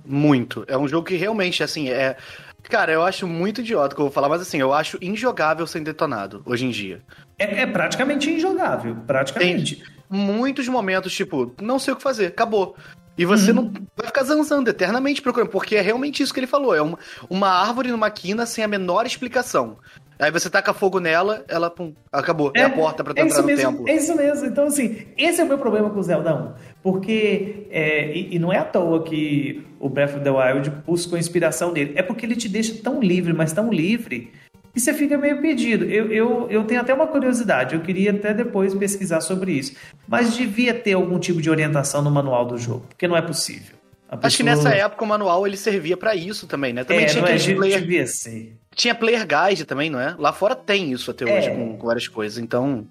[0.05, 0.63] Muito.
[0.69, 2.17] É um jogo que realmente, assim, é.
[2.65, 5.83] Cara, eu acho muito idiota que eu vou falar, mas assim, eu acho injogável sem
[5.83, 7.03] detonado, hoje em dia.
[7.39, 9.77] É, é praticamente injogável, praticamente.
[9.77, 12.77] Tem muitos momentos, tipo, não sei o que fazer, acabou.
[13.17, 13.57] E você uhum.
[13.57, 16.75] não vai ficar zanzando eternamente procurando, porque é realmente isso que ele falou.
[16.75, 16.99] É uma,
[17.31, 19.79] uma árvore numa quina sem a menor explicação.
[20.19, 22.53] Aí você taca fogo nela, ela pum, acabou.
[22.55, 23.89] É, é a porta pra é entrar no mesmo, templo.
[23.89, 24.47] É isso mesmo.
[24.47, 26.53] Então, assim, esse é o meu problema com o Zelda 1.
[26.85, 31.19] Porque, é, e, e, não é à toa que o Breath of the Wild buscou
[31.19, 31.95] inspiração nele.
[31.97, 34.31] É porque ele te deixa tão livre, mas tão livre,
[34.75, 35.85] e você fica meio perdido.
[35.85, 39.77] Eu, eu, eu tenho até uma curiosidade, eu queria até depois pesquisar sobre isso.
[40.07, 43.77] Mas devia ter algum tipo de orientação no manual do jogo, porque não é possível.
[44.05, 44.27] Pessoa...
[44.27, 46.85] Acho que nessa época o manual ele servia para isso também, né?
[46.85, 47.81] Também é, tinha aquele é, player...
[47.81, 48.57] devia ser.
[48.75, 50.15] Tinha player guide também, não é?
[50.19, 51.55] Lá fora tem isso até hoje é.
[51.55, 52.39] com, várias coisas.
[52.39, 52.87] Então,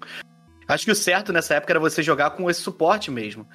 [0.66, 3.46] acho que o certo nessa época era você jogar com esse suporte mesmo,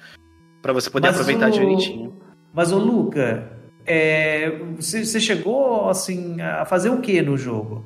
[0.60, 1.52] para você poder Mas aproveitar o...
[1.52, 2.16] direitinho.
[2.52, 3.50] Mas o Luca,
[3.86, 4.58] é...
[4.76, 7.84] você, você chegou assim a fazer o que no jogo?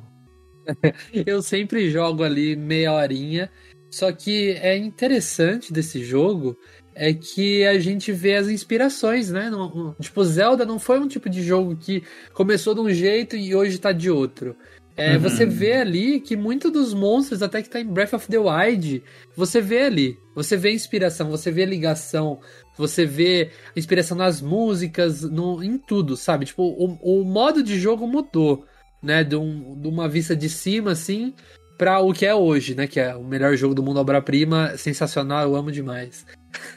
[1.13, 3.49] Eu sempre jogo ali meia horinha.
[3.91, 6.57] Só que é interessante desse jogo
[6.95, 9.51] é que a gente vê as inspirações, né?
[9.99, 12.01] tipo, Zelda não foi um tipo de jogo que
[12.33, 14.55] começou de um jeito e hoje tá de outro.
[14.97, 15.19] É, uhum.
[15.19, 19.03] Você vê ali que muitos dos monstros, até que tá em Breath of the Wild,
[19.35, 20.17] você vê ali.
[20.33, 22.39] Você vê inspiração, você vê ligação,
[22.77, 26.45] você vê inspiração nas músicas, no, em tudo, sabe?
[26.45, 28.65] Tipo, o, o modo de jogo mudou,
[29.03, 29.23] né?
[29.23, 31.33] De, um, de uma vista de cima, assim,
[31.77, 32.87] para o que é hoje, né?
[32.87, 36.25] Que é o melhor jogo do mundo, obra-prima, sensacional, eu amo demais.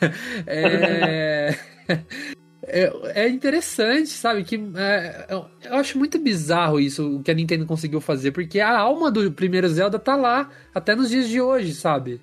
[0.47, 1.55] é...
[2.69, 4.45] é, é, interessante, sabe?
[4.45, 8.79] Que é, eu acho muito bizarro isso o que a Nintendo conseguiu fazer, porque a
[8.79, 12.21] alma do primeiro Zelda tá lá até nos dias de hoje, sabe?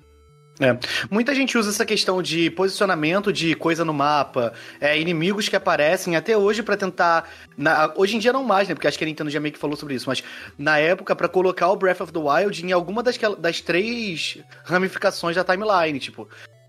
[0.58, 0.78] É.
[1.10, 6.16] Muita gente usa essa questão de posicionamento de coisa no mapa, é, inimigos que aparecem
[6.16, 7.28] até hoje para tentar.
[7.56, 8.74] Na, hoje em dia não mais, né?
[8.74, 10.24] Porque acho que a Nintendo já meio que falou sobre isso, mas
[10.56, 15.36] na época para colocar o Breath of the Wild em alguma das, das três ramificações
[15.36, 15.98] da timeline.
[15.98, 16.26] Tipo,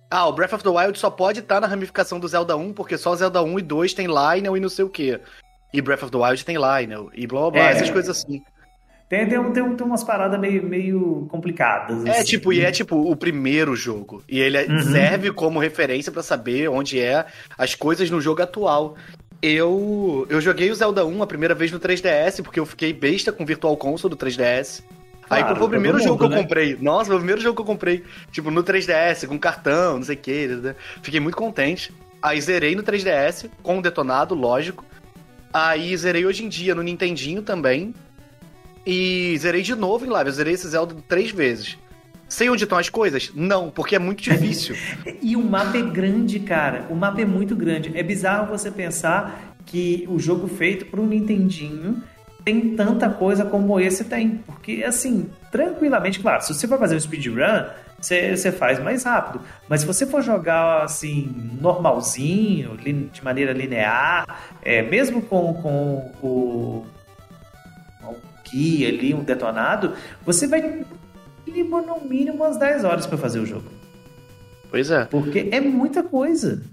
[0.10, 2.74] ah, o Breath of the Wild só pode estar tá na ramificação do Zelda 1,
[2.74, 5.20] porque só Zelda 1 e 2 tem Lionel e não sei o quê.
[5.74, 7.72] E Breath of the Wild tem Lionel, e blá blá blá, é.
[7.72, 8.42] essas coisas assim.
[9.10, 12.06] Tem, tem, tem, tem umas paradas meio, meio complicadas.
[12.06, 12.26] É, assim.
[12.26, 14.22] tipo, e é tipo o primeiro jogo.
[14.28, 14.82] E ele uhum.
[14.82, 17.26] serve como referência para saber onde é
[17.58, 18.96] as coisas no jogo atual.
[19.42, 23.32] Eu, eu joguei o Zelda 1 a primeira vez no 3DS, porque eu fiquei besta
[23.32, 24.84] com o Virtual Console do 3DS.
[25.28, 26.42] Claro, Aí foi o primeiro jogo mundo, que eu né?
[26.42, 26.78] comprei.
[26.80, 28.04] Nossa, foi o primeiro jogo que eu comprei.
[28.32, 30.48] Tipo, no 3DS, com cartão, não sei o que.
[30.48, 30.76] Né?
[31.02, 31.94] Fiquei muito contente.
[32.22, 34.86] Aí zerei no 3DS, com o detonado, lógico.
[35.54, 37.94] Aí zerei hoje em dia no Nintendinho também.
[38.86, 40.30] E zerei de novo em live.
[40.30, 41.78] Eu zerei esse Zelda três vezes.
[42.30, 43.32] Sei onde estão as coisas?
[43.34, 44.76] Não, porque é muito difícil.
[45.22, 46.86] e o mapa é grande, cara.
[46.90, 47.92] O mapa é muito grande.
[47.96, 52.02] É bizarro você pensar que o jogo feito para o Nintendinho
[52.48, 54.38] tem tanta coisa como esse tem.
[54.38, 57.66] Porque, assim, tranquilamente, claro, se você for fazer um speedrun,
[58.00, 59.42] você, faz mais rápido.
[59.68, 61.30] Mas se você for jogar, assim,
[61.60, 64.26] normalzinho, de maneira linear,
[64.62, 65.56] é, mesmo com,
[66.22, 66.86] com o
[68.02, 69.94] um key ali, um detonado,
[70.26, 70.86] você vai
[71.46, 73.70] no mínimo umas 10 horas para fazer o jogo.
[74.70, 75.04] Pois é.
[75.04, 76.64] Porque é muita coisa.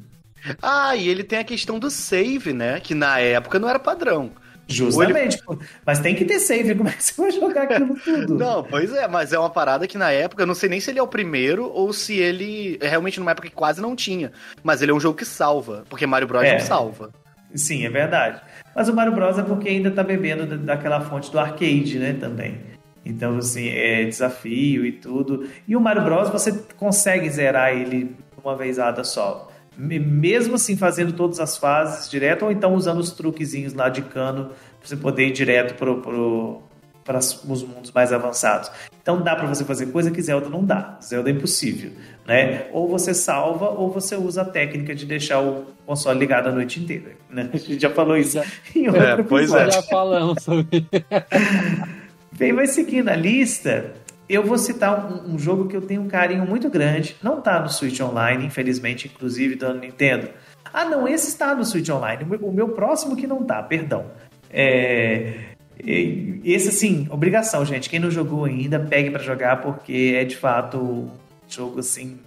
[0.62, 2.78] Ah, e ele tem a questão do save, né?
[2.78, 4.30] Que na época não era padrão.
[4.66, 5.59] Justamente, ele...
[5.85, 8.35] mas tem que ter save, como é que você vai jogar aquilo tudo?
[8.37, 10.90] Não, pois é, mas é uma parada que na época, eu não sei nem se
[10.90, 14.33] ele é o primeiro ou se ele é realmente numa época que quase não tinha.
[14.62, 16.53] Mas ele é um jogo que salva, porque Mario Bros é.
[16.53, 17.11] não salva.
[17.55, 18.40] Sim, é verdade.
[18.74, 22.61] Mas o Mario Bros é porque ainda tá bebendo daquela fonte do arcade, né, também.
[23.05, 25.46] Então, assim, é desafio e tudo.
[25.68, 31.40] E o Mario Bros você consegue zerar ele uma vezada só mesmo assim fazendo todas
[31.40, 35.32] as fases direto, ou então usando os truquezinhos lá de cano para você poder ir
[35.32, 36.62] direto pro, pro,
[37.04, 38.70] para os mundos mais avançados.
[39.02, 40.98] Então dá para você fazer coisa que Zelda não dá.
[41.02, 41.92] Zelda é impossível,
[42.26, 42.66] né?
[42.72, 46.80] Ou você salva ou você usa a técnica de deixar o console ligado a noite
[46.80, 47.50] inteira, né?
[47.52, 48.40] A gente já falou isso
[48.74, 49.70] em outro é, pois é.
[49.70, 50.87] Já falamos sobre.
[52.32, 53.92] Bem, vai seguindo a lista.
[54.28, 57.16] Eu vou citar um, um, jogo que eu tenho um carinho muito grande.
[57.22, 60.30] Não está no Switch Online, infelizmente, inclusive da Nintendo.
[60.72, 62.24] Ah, não, esse está no Switch Online.
[62.24, 64.06] O meu, o meu próximo que não está, perdão.
[64.50, 67.90] É, esse, assim, obrigação, gente.
[67.90, 71.10] Quem não jogou ainda, pegue para jogar, porque é de fato um
[71.48, 72.18] jogo, assim,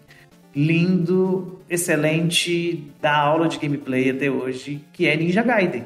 [0.56, 5.86] lindo, excelente, da aula de gameplay até hoje, que é Ninja Gaiden.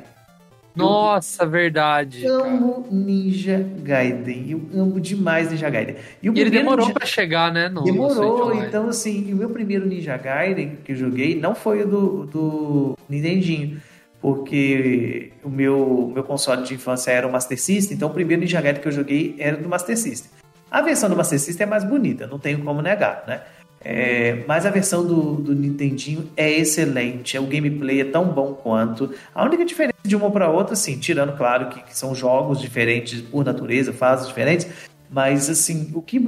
[0.75, 2.23] Nossa, verdade.
[2.23, 4.51] Eu amo Ninja Gaiden.
[4.71, 5.95] Eu amo demais Ninja Gaiden.
[6.21, 6.93] E, e ele demorou Ninja...
[6.93, 7.67] para chegar, né?
[7.67, 8.55] No, demorou.
[8.55, 12.25] No então, assim, o meu primeiro Ninja Gaiden que eu joguei não foi o do,
[12.25, 13.81] do Nintendinho.
[14.21, 18.61] Porque o meu, meu console de infância era o Master System, então o primeiro Ninja
[18.61, 20.29] Gaiden que eu joguei era do Master System.
[20.69, 23.41] A versão do Master System é mais bonita, não tenho como negar, né?
[23.83, 29.11] É, mas a versão do, do Nintendinho é excelente, o gameplay é tão bom quanto.
[29.33, 33.21] A única diferença de uma para outra, assim, tirando, claro, que, que, são jogos diferentes
[33.21, 34.67] por natureza, fases diferentes,
[35.09, 36.23] mas assim, o que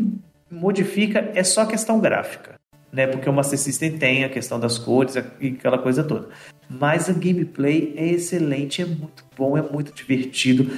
[0.50, 2.56] modifica é só questão gráfica,
[2.92, 3.06] né?
[3.06, 6.30] Porque o Master System tem a questão das cores e aquela coisa toda.
[6.68, 10.72] Mas a gameplay é excelente, é muito bom, é muito divertido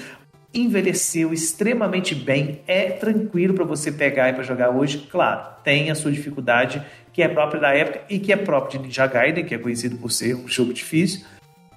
[0.56, 5.08] envelheceu extremamente bem, é tranquilo para você pegar e para jogar hoje.
[5.12, 8.86] Claro, tem a sua dificuldade que é própria da época e que é própria de
[8.86, 11.26] Ninja Gaiden, que é conhecido por ser um jogo difícil,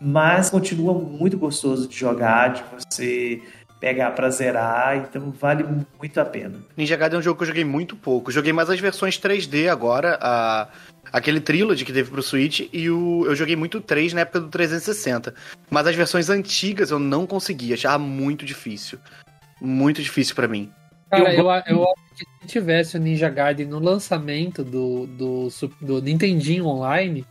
[0.01, 3.43] mas continua muito gostoso de jogar, de você
[3.81, 5.65] pegar para zerar, então vale
[5.99, 6.55] muito a pena.
[6.77, 8.33] Ninja Gaiden é um jogo que eu joguei muito pouco.
[8.33, 10.69] Joguei mais as versões 3D agora, a
[11.13, 14.49] aquele Trilogy que teve pro Switch e o, eu joguei muito 3 na época do
[14.49, 15.35] 360.
[15.71, 18.99] Mas as versões antigas eu não conseguia, achava muito difícil.
[19.61, 20.71] Muito difícil para mim.
[21.11, 25.49] Cara, eu, eu, eu acho que se tivesse o Ninja Gaiden no lançamento do, do,
[25.81, 27.25] do Nintendinho Online,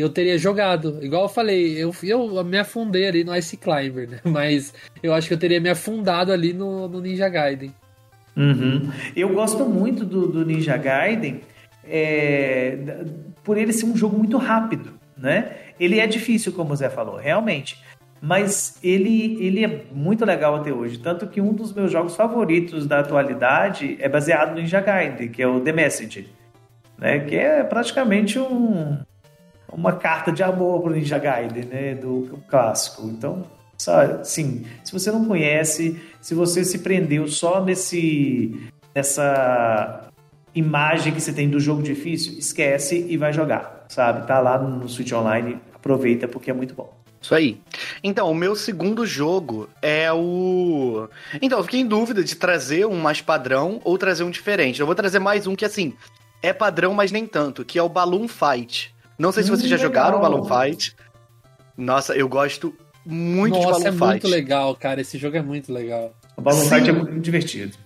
[0.00, 0.98] eu teria jogado.
[1.02, 4.20] Igual eu falei, eu, eu me afundei ali no Ice Climber, né?
[4.24, 7.74] Mas eu acho que eu teria me afundado ali no, no Ninja Gaiden.
[8.36, 8.90] Uhum.
[9.14, 11.40] Eu gosto muito do, do Ninja Gaiden
[11.88, 13.04] é,
[13.42, 15.52] por ele ser um jogo muito rápido, né?
[15.80, 17.82] Ele é difícil, como o Zé falou, realmente.
[18.20, 20.98] Mas ele, ele é muito legal até hoje.
[20.98, 25.42] Tanto que um dos meus jogos favoritos da atualidade é baseado no Ninja Gaiden, que
[25.42, 26.28] é o The Message.
[26.98, 27.20] Né?
[27.20, 28.98] Que é praticamente um,
[29.72, 31.94] uma carta de amor pro Ninja Gaiden, né?
[31.94, 33.06] Do clássico.
[33.06, 33.44] Então,
[34.24, 40.08] sim, se você não conhece, se você se prendeu só nesse nessa
[40.54, 44.26] imagem que você tem do jogo difícil, esquece e vai jogar, sabe?
[44.26, 46.96] Tá lá no Switch Online, aproveita porque é muito bom.
[47.20, 47.60] Isso aí.
[48.02, 51.08] Então, o meu segundo jogo é o.
[51.42, 54.80] Então, eu fiquei em dúvida de trazer um mais padrão ou trazer um diferente.
[54.80, 55.92] Eu vou trazer mais um que, assim,
[56.42, 58.94] é padrão, mas nem tanto, que é o Balloon Fight.
[59.18, 60.94] Não sei se vocês já hum, jogaram Balloon Fight.
[61.76, 62.74] Nossa, eu gosto
[63.04, 64.04] muito Nossa, de Balloon é Fight.
[64.04, 65.00] muito legal, cara.
[65.00, 66.14] Esse jogo é muito legal.
[66.36, 66.68] O Balloon Sim.
[66.68, 67.76] Fight é muito divertido.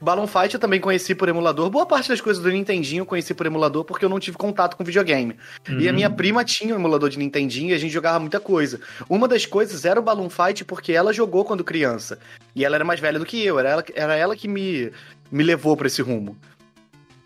[0.00, 1.68] Balloon Fight eu também conheci por emulador.
[1.68, 4.76] Boa parte das coisas do Nintendinho eu conheci por emulador porque eu não tive contato
[4.76, 5.36] com videogame.
[5.68, 5.80] Uhum.
[5.80, 8.80] E a minha prima tinha um emulador de Nintendinho e a gente jogava muita coisa.
[9.08, 12.18] Uma das coisas era o Balloon Fight porque ela jogou quando criança.
[12.54, 13.58] E ela era mais velha do que eu.
[13.58, 14.90] Era ela, era ela que me,
[15.30, 16.36] me levou para esse rumo.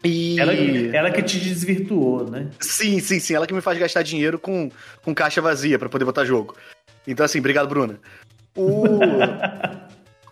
[0.05, 0.39] E...
[0.39, 2.49] Ela, ela que te desvirtuou, né?
[2.61, 3.35] Sim, sim, sim.
[3.35, 4.71] Ela que me faz gastar dinheiro com,
[5.03, 6.57] com caixa vazia para poder botar jogo.
[7.07, 7.99] Então, assim, obrigado, Bruna.
[8.57, 8.85] O...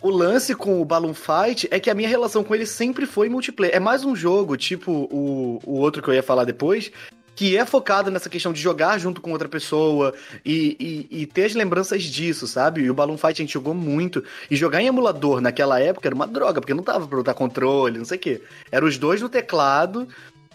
[0.07, 3.29] o lance com o Balloon Fight é que a minha relação com ele sempre foi
[3.29, 3.75] multiplayer.
[3.75, 6.93] É mais um jogo, tipo o, o outro que eu ia falar depois,
[7.37, 11.45] que é focado nessa questão de jogar junto com outra pessoa e, e, e, ter
[11.45, 12.81] as lembranças disso, sabe?
[12.81, 14.25] E o Balloon Fight a gente jogou muito.
[14.51, 17.99] E jogar em emulador naquela época era uma droga, porque não tava pra botar controle,
[17.99, 18.43] não sei o quê.
[18.73, 20.09] Era os dois no teclado.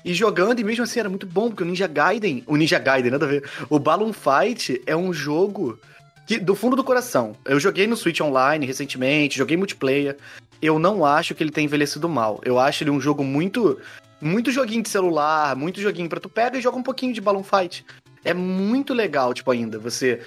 [0.03, 2.43] E jogando, e mesmo assim era muito bom, porque o Ninja Gaiden.
[2.47, 3.47] O Ninja Gaiden, nada a ver.
[3.69, 5.79] O Balloon Fight é um jogo
[6.25, 10.17] que, do fundo do coração, eu joguei no Switch Online recentemente, joguei multiplayer.
[10.59, 12.41] Eu não acho que ele tenha envelhecido mal.
[12.43, 13.79] Eu acho ele um jogo muito.
[14.21, 17.43] Muito joguinho de celular, muito joguinho pra tu pega e joga um pouquinho de Balloon
[17.43, 17.85] Fight.
[18.23, 19.79] É muito legal, tipo, ainda.
[19.79, 20.21] Você.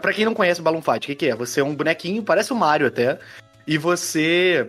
[0.00, 1.34] Pra quem não conhece o Balloon Fight, o que, que é?
[1.34, 3.18] Você é um bonequinho, parece o Mario até.
[3.66, 4.68] E você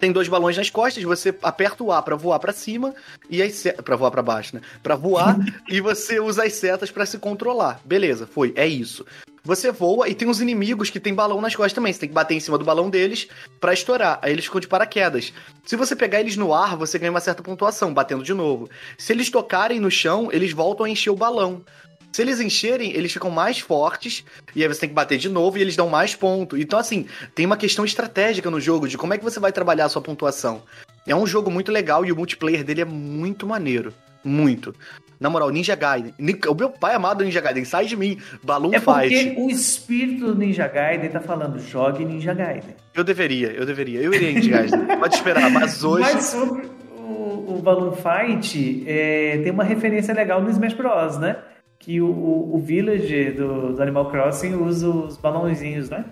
[0.00, 2.94] tem dois balões nas costas, você aperta o A para voar para cima
[3.28, 4.62] e as setas, para voar para baixo, né?
[4.82, 5.36] Para voar
[5.68, 7.80] e você usa as setas para se controlar.
[7.84, 9.04] Beleza, foi, é isso.
[9.42, 11.92] Você voa e tem uns inimigos que tem balão nas costas também.
[11.92, 14.18] Você tem que bater em cima do balão deles para estourar.
[14.22, 15.32] Aí eles ficam de paraquedas.
[15.64, 18.68] Se você pegar eles no ar, você ganha uma certa pontuação, batendo de novo.
[18.98, 21.64] Se eles tocarem no chão, eles voltam a encher o balão.
[22.12, 24.24] Se eles encherem, eles ficam mais fortes,
[24.54, 26.58] e aí você tem que bater de novo e eles dão mais ponto.
[26.58, 29.84] Então, assim, tem uma questão estratégica no jogo de como é que você vai trabalhar
[29.84, 30.62] a sua pontuação.
[31.06, 33.92] É um jogo muito legal e o multiplayer dele é muito maneiro.
[34.22, 34.74] Muito.
[35.18, 36.14] Na moral, Ninja Gaiden.
[36.48, 38.18] O meu pai amado Ninja Gaiden, sai de mim.
[38.42, 39.14] Balloon é Fight.
[39.14, 42.74] É porque o espírito do Ninja Gaiden tá falando, jogue Ninja Gaiden.
[42.94, 44.00] Eu deveria, eu deveria.
[44.00, 44.98] Eu iria Ninja Gaiden.
[44.98, 46.10] Pode esperar, mas hoje...
[46.12, 51.36] Mas sobre o, o Balloon Fight, é, tem uma referência legal no Smash Bros, né?
[51.78, 56.04] Que o, o, o Village do, do Animal Crossing usa os balãozinhos, né?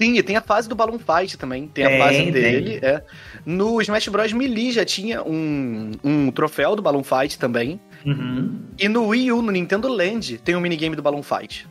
[0.00, 1.68] Sim, e tem a fase do Balloon Fight também.
[1.68, 2.80] Tem, tem a fase dele.
[2.82, 3.02] É.
[3.46, 4.32] No Smash Bros.
[4.32, 7.80] Melee já tinha um, um troféu do Balloon Fight também.
[8.04, 8.60] Uhum.
[8.78, 11.66] E no Wii U, no Nintendo Land, tem um minigame do Balloon Fight.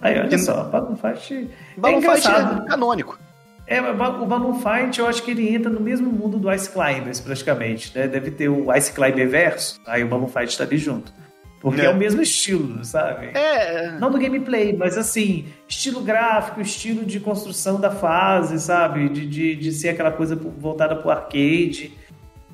[0.00, 1.50] Aí, olha só, Balloon Fight.
[1.76, 3.18] Balloon é Fight é canônico.
[3.66, 7.20] É, o Balloon Fight, eu acho que ele entra no mesmo mundo do Ice Climbers,
[7.20, 7.96] praticamente.
[7.96, 8.06] Né?
[8.06, 11.12] Deve ter o Ice Climber verso, aí o Balloon Fight tá ali junto.
[11.60, 11.86] Porque é.
[11.86, 11.90] é.
[11.90, 13.26] o mesmo estilo, sabe?
[13.34, 13.92] É.
[13.98, 19.08] Não do gameplay, mas assim, estilo gráfico, estilo de construção da fase, sabe?
[19.08, 21.92] De, de, de ser aquela coisa voltada pro arcade.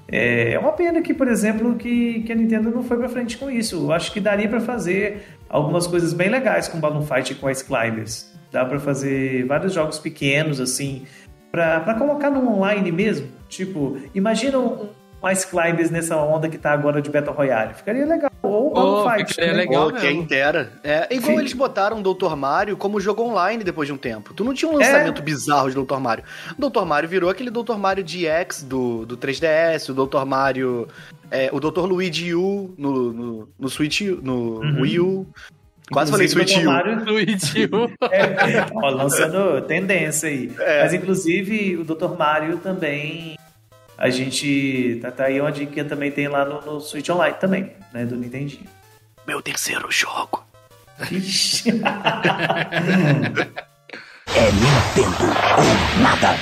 [0.09, 3.37] É, é uma pena que, por exemplo, que, que a Nintendo não foi para frente
[3.37, 3.77] com isso.
[3.77, 7.51] Eu acho que daria para fazer algumas coisas bem legais com Balloon Fight e com
[7.51, 8.33] Ice Climbers.
[8.51, 11.07] Dá para fazer vários jogos pequenos, assim,
[11.51, 13.29] para colocar no online mesmo.
[13.49, 14.89] Tipo, imagina um,
[15.23, 17.75] mais climbers nessa onda que tá agora de Battle Royale.
[17.75, 18.31] Ficaria legal.
[18.43, 19.29] Ou oh, Fight.
[19.29, 19.59] Ficaria né?
[19.59, 20.73] legal oh, quem dera.
[20.83, 21.39] É, igual Sim.
[21.39, 22.35] eles botaram o Dr.
[22.35, 24.35] Mario como jogo online depois de um tempo.
[24.35, 25.25] Tu não tinha um lançamento é.
[25.25, 25.99] bizarro de Dr.
[25.99, 26.25] Mario.
[26.59, 26.85] O Dr.
[26.85, 27.77] Mario virou aquele Dr.
[27.77, 30.25] Mario DX do, do 3DS, o Dr.
[30.27, 30.89] Mario...
[31.31, 31.87] É, o Dr.
[31.87, 34.83] Luigi U no, no, no Switch, no uhum.
[34.83, 35.27] Wii U.
[35.91, 36.65] Quase falei Switch U.
[36.65, 37.01] Mario...
[37.09, 37.91] Switch U.
[38.11, 40.53] é, ó, lançando tendência aí.
[40.59, 40.83] É.
[40.83, 42.19] Mas, inclusive, o Dr.
[42.19, 43.39] Mario também
[44.03, 44.99] a gente.
[45.01, 48.05] Tá, tá aí uma dica também tem lá no, no Switch Online também, né?
[48.05, 48.67] Do Nintendinho.
[49.25, 50.45] Meu terceiro jogo.
[51.09, 51.71] Ixi.
[54.35, 55.25] é Nintendo
[55.57, 56.37] ou nada.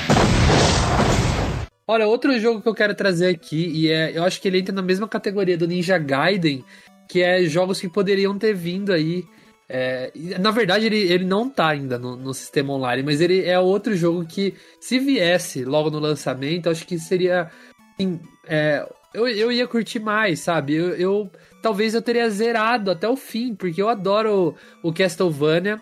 [1.86, 4.74] Olha, outro jogo que eu quero trazer aqui, e é, eu acho que ele entra
[4.74, 6.64] na mesma categoria do Ninja Gaiden,
[7.06, 9.26] que é jogos que poderiam ter vindo aí.
[9.72, 10.10] É,
[10.40, 13.94] na verdade, ele, ele não tá ainda no, no, sistema online, mas ele é outro
[13.94, 17.48] jogo que, se viesse logo no lançamento, acho que seria.
[17.94, 18.18] Assim,
[18.48, 20.74] é, eu, eu ia curtir mais, sabe?
[20.74, 21.30] Eu, eu,
[21.62, 25.80] talvez eu teria zerado até o fim, porque eu adoro o, o Castlevania.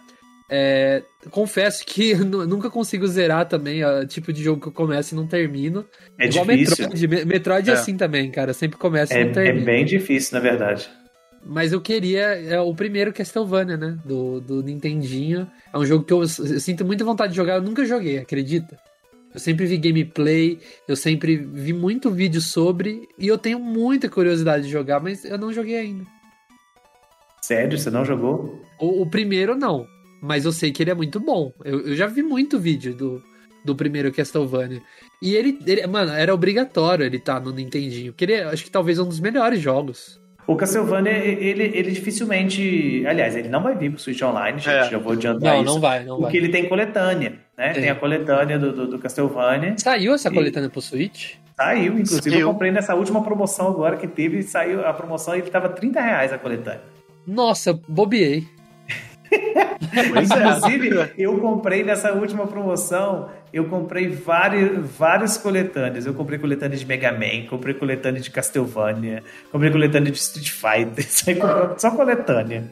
[0.50, 5.16] É, confesso que nunca consigo zerar também, o tipo de jogo que eu começo e
[5.16, 5.86] não termino.
[6.18, 6.88] É Igual difícil.
[6.90, 7.24] Metroid.
[7.24, 7.72] Metroid é.
[7.72, 8.52] é assim também, cara.
[8.52, 9.62] Sempre começa é, e não termino.
[9.62, 10.90] É bem difícil, na verdade.
[11.48, 13.98] Mas eu queria é, o primeiro Castlevania, né?
[14.04, 15.50] Do, do Nintendinho.
[15.72, 17.54] É um jogo que eu, eu, sinto muita vontade de jogar.
[17.54, 18.78] Eu nunca joguei, acredita?
[19.32, 23.08] Eu sempre vi gameplay, eu sempre vi muito vídeo sobre.
[23.18, 26.04] E eu tenho muita curiosidade de jogar, mas eu não joguei ainda.
[27.40, 27.78] Sério?
[27.78, 28.62] Você não jogou?
[28.78, 29.86] O, o primeiro não.
[30.20, 31.50] Mas eu sei que ele é muito bom.
[31.64, 33.22] Eu, eu já vi muito vídeo do,
[33.64, 34.82] do primeiro Castlevania.
[35.22, 38.12] E ele, ele, mano, era obrigatório ele estar tá no Nintendinho.
[38.12, 40.20] Porque ele é, acho que talvez um dos melhores jogos.
[40.48, 43.04] O Castlevania, ele, ele dificilmente.
[43.06, 44.74] Aliás, ele não vai vir pro Switch Online, gente.
[44.74, 44.90] É.
[44.90, 45.74] Já vou adiantar não, isso.
[45.74, 46.46] Não, vai, não porque vai.
[46.46, 47.74] ele tem coletânea, né?
[47.74, 49.74] Tem, tem a coletânea do, do, do, Castlevania.
[49.76, 50.70] Saiu essa coletânea e...
[50.70, 51.34] pro Switch?
[51.54, 52.40] Saiu, inclusive saiu.
[52.40, 56.00] eu comprei nessa última promoção agora que teve, saiu a promoção e ele tava 30
[56.00, 56.80] reais a coletânea.
[57.26, 58.46] Nossa, bobiei.
[59.80, 66.06] Inclusive, eu comprei nessa última promoção, eu comprei vários, várias coletâneas.
[66.06, 71.06] Eu comprei coletânea de Mega Man, comprei coletânea de Castlevania, comprei coletânea de Street Fighter,
[71.78, 72.64] só coletânea.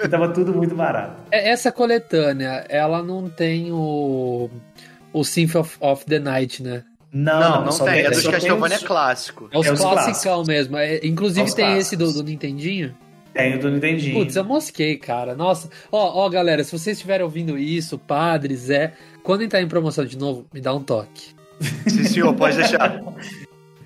[0.00, 1.14] E tava tudo muito barato.
[1.30, 4.48] É, essa coletânea, ela não tem o,
[5.12, 6.84] o Symphony of, of the Night, né?
[7.12, 8.00] Não, não, não tem.
[8.00, 8.82] É dos Castlevania os...
[8.82, 9.48] clássico.
[9.50, 10.76] É os, é os classicão mesmo.
[10.76, 11.86] É, inclusive é tem clássicos.
[11.86, 12.94] esse do, do Nintendinho.
[13.38, 14.18] Tenho do Nintendinho.
[14.18, 15.36] Putz, eu mosquei, cara.
[15.36, 15.70] Nossa.
[15.92, 20.18] Ó, ó, galera, se vocês estiverem ouvindo isso, Padre, Zé, quando entrar em promoção de
[20.18, 21.36] novo, me dá um toque.
[21.86, 23.00] Sim, senhor, pode deixar.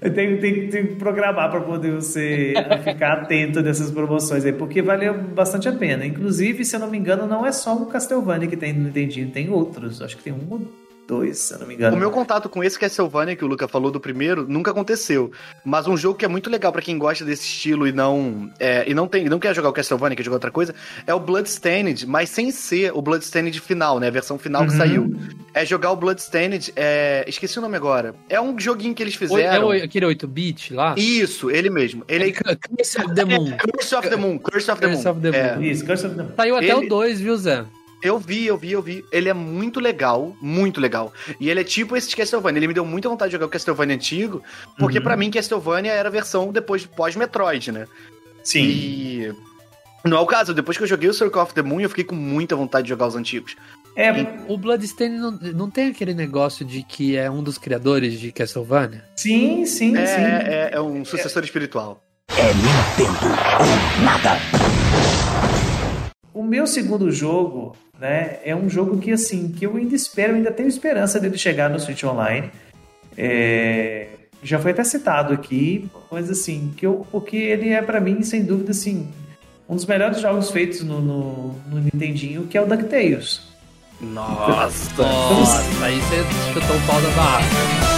[0.00, 4.82] Eu tenho, tenho, tenho que programar para poder você ficar atento dessas promoções aí, porque
[4.82, 6.05] valeu bastante a pena.
[6.05, 9.30] Inclusive, se eu não me engano, não é só o Castlevania que tem no Nintendinho,
[9.30, 10.03] tem outros.
[10.03, 10.38] Acho que tem um
[11.12, 11.94] 2, se eu não me engano.
[11.94, 15.30] O meu contato com esse Castlevania que o Luca falou do primeiro nunca aconteceu.
[15.62, 18.88] Mas um jogo que é muito legal para quem gosta desse estilo e não é,
[18.88, 20.74] e não tem, não quer jogar o Castlevania, quer jogar outra coisa,
[21.06, 24.08] é o Bloodstained, mas sem ser o Bloodstained final, né?
[24.08, 24.68] A versão final uhum.
[24.68, 25.14] que saiu.
[25.52, 28.14] É jogar o Bloodstained, é, esqueci o nome agora.
[28.26, 29.70] É um joguinho que eles fizeram.
[29.70, 30.94] É aquele 8-bit lá?
[30.96, 32.04] Isso, ele mesmo.
[32.08, 33.52] Ele é Curse of the Moon.
[33.58, 34.38] Curse of the Moon.
[34.38, 34.94] Curse of the Moon.
[34.94, 35.62] Curse of the Moon.
[35.62, 35.66] É.
[35.66, 36.32] Isso, Curse of the Moon.
[36.36, 36.86] Saiu até ele...
[36.86, 37.64] o 2, viu, Zé?
[38.03, 39.05] Eu vi, eu vi, eu vi.
[39.12, 41.12] Ele é muito legal, muito legal.
[41.38, 42.59] E ele é tipo esse de Castlevania.
[42.59, 44.42] Ele me deu muita vontade de jogar o Castlevania antigo,
[44.78, 45.05] porque uhum.
[45.05, 47.86] para mim Castlevania era a versão depois pós-Metroid, né?
[48.42, 48.64] Sim.
[48.64, 49.34] E
[50.05, 50.53] não é o caso.
[50.53, 52.88] Depois que eu joguei o Circle of the Moon, eu fiquei com muita vontade de
[52.90, 53.57] jogar os antigos.
[53.94, 54.26] É, e...
[54.48, 59.05] o Bloodstained não, não tem aquele negócio de que é um dos criadores de Castlevania?
[59.16, 60.20] Sim, sim, é, sim.
[60.20, 61.44] É, é um sucessor é.
[61.44, 62.03] espiritual.
[62.30, 63.26] É Nintendo
[63.61, 64.38] ou nada.
[66.32, 68.38] O meu segundo jogo né?
[68.44, 71.78] É um jogo que assim que eu ainda espero, ainda tenho esperança dele chegar no
[71.78, 72.50] Switch Online.
[73.16, 74.09] É,
[74.42, 78.42] já foi até citado aqui, mas assim que eu, porque ele é para mim sem
[78.42, 79.09] dúvida assim
[79.68, 83.40] um dos melhores jogos feitos no, no, no Nintendinho, que é o DuckTales.
[84.00, 87.91] Nossa, então, nossa, aí você chutou o pau da barra.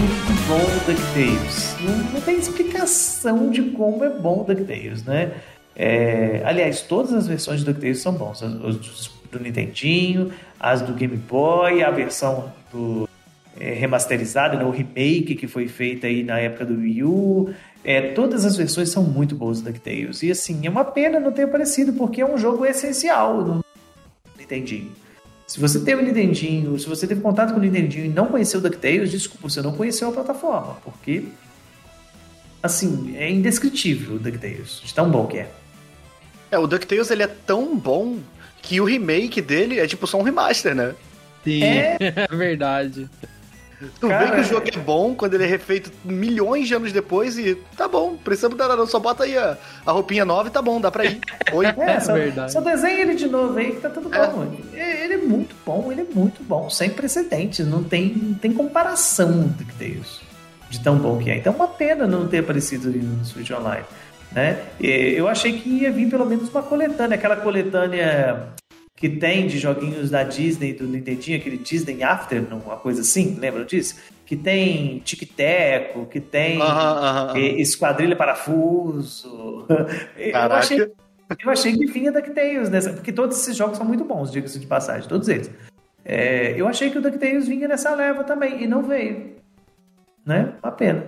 [0.00, 1.76] Muito bom DuckTales.
[1.80, 5.32] Não, não tem explicação de como é bom o DuckTales, né?
[5.76, 8.42] É, aliás, todas as versões do DuckTales são bons.
[8.42, 13.08] As do Nintendinho, as do Game Boy, a versão do
[13.58, 17.54] é, remasterizada, né, o remake que foi feita aí na época do Wii U.
[17.84, 20.22] É, todas as versões são muito boas do DuckTales.
[20.22, 23.64] E assim, é uma pena não ter aparecido, porque é um jogo essencial no
[24.38, 24.90] Nintendinho.
[25.50, 28.60] Se você teve o Nintendinho, se você teve contato com o Nintendinho e não conheceu
[28.60, 31.24] o DuckTales, desculpa, você não conheceu a plataforma, porque
[32.62, 35.50] assim, é indescritível o DuckTales, de tão bom que é.
[36.52, 38.20] É, o DuckTales ele é tão bom
[38.62, 40.94] que o remake dele é tipo só um remaster, né?
[41.42, 41.96] Sim, é,
[42.30, 43.10] é verdade.
[43.98, 46.92] Tu Cara, vê que o jogo é bom quando ele é refeito milhões de anos
[46.92, 49.56] depois e tá bom, precisamos dar não, só bota aí a,
[49.86, 51.18] a roupinha nova e tá bom, dá pra ir.
[51.52, 51.66] Oi.
[51.66, 52.52] É, só, verdade.
[52.52, 54.26] só desenha ele de novo aí que tá tudo é.
[54.26, 54.52] bom.
[54.74, 55.04] É.
[55.04, 59.48] Ele é muito bom, ele é muito bom, sem precedentes, não tem, não tem comparação
[59.48, 60.20] do que tem isso,
[60.68, 61.38] de tão bom que é.
[61.38, 63.84] Então é uma pena não ter aparecido no Switch Online.
[64.30, 64.62] Né?
[64.78, 68.54] Eu achei que ia vir pelo menos uma coletânea, aquela coletânea
[69.00, 73.64] que tem de joguinhos da Disney, do Nintendinho, aquele Disney Afternoon, uma coisa assim, lembram
[73.64, 73.96] disso?
[74.26, 76.58] Que tem tic-teco, que tem.
[77.58, 79.66] Esquadrilha Parafuso.
[80.18, 84.30] Eu achei, eu achei que vinha DuckTales nessa, porque todos esses jogos são muito bons,
[84.30, 85.50] diga-se de passagem, todos eles.
[86.04, 89.36] É, eu achei que o DuckTales vinha nessa leva também, e não veio.
[90.26, 90.52] Né?
[90.62, 91.06] Uma pena.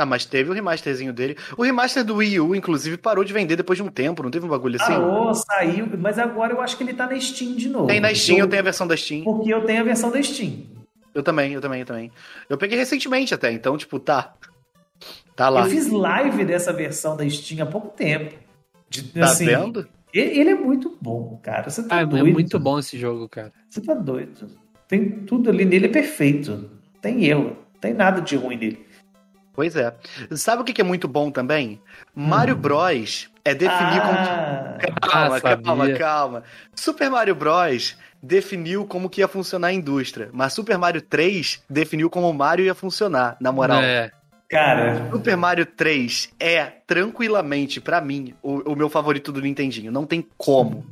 [0.00, 1.36] Ah, mas teve o remasterzinho dele.
[1.58, 4.46] O remaster do Wii U, inclusive, parou de vender depois de um tempo, não teve
[4.46, 4.94] um bagulho assim?
[4.94, 7.86] Parou, saiu, mas agora eu acho que ele tá na Steam de novo.
[7.86, 9.24] Tem na Steam, eu, eu tenho a versão da Steam.
[9.24, 10.64] Porque eu tenho a versão da Steam.
[11.14, 12.10] Eu também, eu também, eu também.
[12.48, 14.32] Eu peguei recentemente até, então, tipo, tá.
[15.36, 15.66] Tá lá.
[15.66, 18.34] Eu fiz live dessa versão da Steam há pouco tempo.
[18.88, 19.86] De, tá assim, vendo?
[20.14, 21.68] Ele é muito bom, cara.
[21.68, 22.26] Você tá ah, é doido.
[22.26, 23.52] É muito bom esse jogo, cara.
[23.68, 24.48] Você tá doido.
[24.88, 26.70] Tem tudo ali nele, é perfeito.
[27.02, 27.56] Tem erro.
[27.74, 28.89] Não tem nada de ruim nele.
[29.60, 29.92] Pois é.
[30.30, 31.82] Sabe o que é muito bom também?
[32.14, 32.58] Mario hum.
[32.58, 33.28] Bros.
[33.44, 34.90] é definir ah, como.
[35.12, 36.44] Calma, ah, calma, calma.
[36.74, 37.94] Super Mario Bros.
[38.22, 40.30] definiu como que ia funcionar a indústria.
[40.32, 43.82] Mas Super Mario 3 definiu como o Mario ia funcionar, na moral.
[43.82, 44.10] É.
[44.48, 45.10] Cara.
[45.12, 49.92] Super Mario 3 é tranquilamente, para mim, o, o, meu favorito do Nintendinho.
[49.92, 50.86] Não tem como.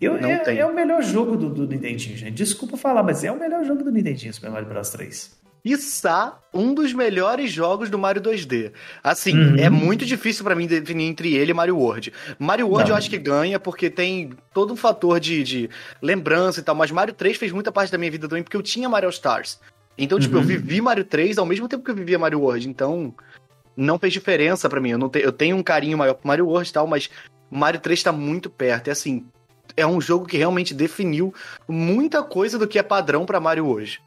[0.00, 0.58] Eu, não é, tem.
[0.58, 2.34] é o melhor jogo do, do Nintendinho, gente.
[2.34, 6.74] Desculpa falar, mas é o melhor jogo do Nintendinho, Super Mario Bros 3 quiçá um
[6.74, 8.72] dos melhores jogos do Mario 2D.
[9.02, 9.56] Assim, uhum.
[9.56, 12.12] é muito difícil para mim definir entre ele e Mario World.
[12.38, 12.96] Mario World Não.
[12.96, 16.90] eu acho que ganha porque tem todo um fator de, de, lembrança e tal, mas
[16.90, 19.60] Mario 3 fez muita parte da minha vida também porque eu tinha Mario Stars.
[19.96, 20.42] Então, tipo, uhum.
[20.42, 23.14] eu vivi Mario 3 ao mesmo tempo que eu vivia Mario World, então
[23.76, 24.90] não fez diferença para mim.
[24.90, 27.08] Eu, não te, eu tenho um carinho maior pro Mario World e tal, mas
[27.50, 28.88] Mario 3 tá muito perto.
[28.88, 29.24] E assim,
[29.76, 31.32] é um jogo que realmente definiu
[31.68, 34.00] muita coisa do que é padrão para Mario hoje.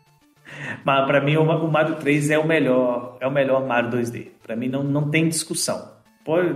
[0.84, 4.28] Mas para mim o Mario 3 é o melhor, é o melhor Mario 2D.
[4.44, 5.94] Para mim não, não tem discussão.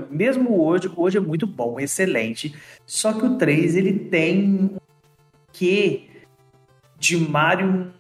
[0.10, 2.56] Mesmo hoje, hoje é muito bom, excelente.
[2.86, 4.72] Só que o 3 ele tem
[5.54, 6.08] quê
[6.98, 7.92] de Mario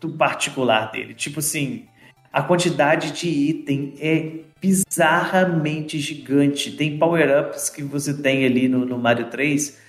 [0.00, 1.14] do particular dele.
[1.14, 1.86] Tipo assim,
[2.32, 6.72] a quantidade de item é bizarramente gigante.
[6.72, 9.87] Tem power-ups que você tem ali no, no Mario 3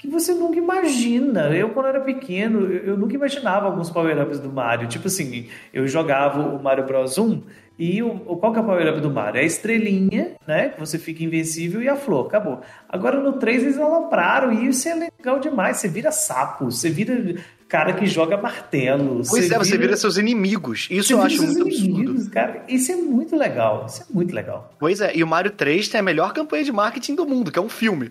[0.00, 1.54] que você nunca imagina.
[1.54, 4.88] Eu, quando era pequeno, eu, nunca imaginava alguns power-ups do Mario.
[4.88, 7.42] Tipo assim, eu jogava o Mario Bros 1
[7.78, 9.38] e o, qual que é o power-up do Mario?
[9.38, 10.70] É a estrelinha, né?
[10.70, 12.62] Que você fica invencível e a flor, acabou.
[12.88, 15.76] Agora no 3 eles alopraram e isso é legal demais.
[15.76, 17.36] Você vira sapo, você vira
[17.68, 19.22] cara que joga martelo.
[19.28, 20.88] Pois você é, você vira seus inimigos.
[20.90, 22.30] Isso eu acho muito absurdo.
[22.30, 23.84] Cara, isso é muito legal.
[23.86, 24.74] Isso é muito legal.
[24.78, 27.58] Pois é, e o Mario 3 tem a melhor campanha de marketing do mundo, que
[27.58, 28.10] é um filme.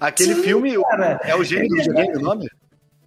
[0.00, 1.20] Aquele Sim, filme cara.
[1.24, 2.48] é o gênio do videogame, o nome?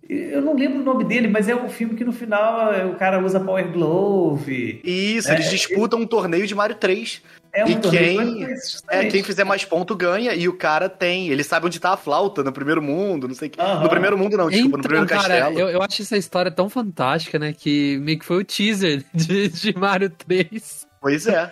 [0.07, 2.95] Eu não lembro o nome dele, mas é um filme que no final é, o
[2.95, 4.80] cara usa Power Glove.
[4.84, 7.23] Isso, é, eles disputam um torneio de Mario 3.
[7.51, 8.47] É um e quem,
[8.89, 11.30] é, quem fizer mais ponto ganha, e o cara tem.
[11.30, 13.59] Ele sabe onde tá a flauta no primeiro mundo, não sei o que.
[13.61, 15.59] No primeiro mundo, não, desculpa, então, no primeiro cara, castelo.
[15.59, 17.53] Eu, eu acho essa história tão fantástica, né?
[17.53, 20.86] Que meio que foi o teaser de, de Mario 3.
[21.01, 21.49] Pois é.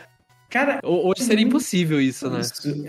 [0.53, 2.39] Cara, hoje seria impossível isso, né?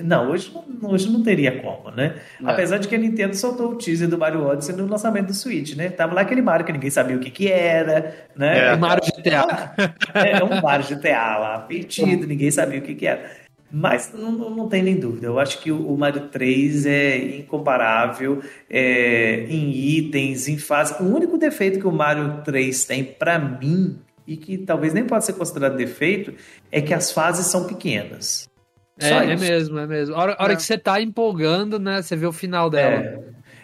[0.02, 0.52] Não, hoje,
[0.82, 2.16] hoje não teria como, né?
[2.38, 2.50] É.
[2.50, 5.74] Apesar de que a Nintendo soltou o teaser do Mario Odyssey no lançamento do Switch,
[5.74, 5.88] né?
[5.88, 8.68] Tava lá aquele Mario que ninguém sabia o que que era, né?
[8.68, 8.74] É.
[8.74, 9.74] O Mario GTA.
[10.12, 13.30] É, é um Mario GTA lá, perdido, ninguém sabia o que que era.
[13.72, 15.26] Mas não, não tem nem dúvida.
[15.26, 21.02] Eu acho que o Mario 3 é incomparável é, em itens, em fase.
[21.02, 23.96] O único defeito que o Mario 3 tem, para mim,
[24.26, 26.34] e que talvez nem pode ser considerado defeito,
[26.70, 28.48] é que as fases são pequenas.
[28.98, 30.14] É, é mesmo, é mesmo.
[30.14, 30.56] A hora, a hora é.
[30.56, 32.00] que você tá empolgando, né?
[32.00, 32.94] Você vê o final dela.
[32.94, 33.20] É.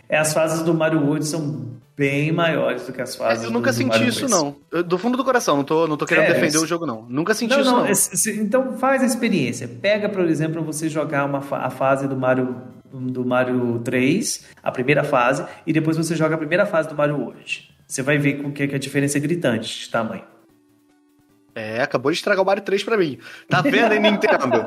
[0.09, 3.45] é, as fases do Mario World são bem maiores do que as fases.
[3.45, 4.57] É, eu nunca do, senti do isso, não.
[4.73, 7.07] Eu, do fundo do coração, não tô, não tô querendo é, defender o jogo, não.
[7.09, 8.37] Nunca senti não, isso, não.
[8.37, 8.43] não.
[8.43, 9.69] então faz a experiência.
[9.69, 15.05] Pega, por exemplo, você jogar uma, a fase do Mario do Mario 3, a primeira
[15.05, 17.71] fase, e depois você joga a primeira fase do Mario World.
[17.87, 20.25] Você vai ver que a diferença é gritante de tamanho.
[21.55, 23.18] É, acabou de estragar o Mario 3 pra mim.
[23.48, 24.66] Tá vendo aí, Nintendo?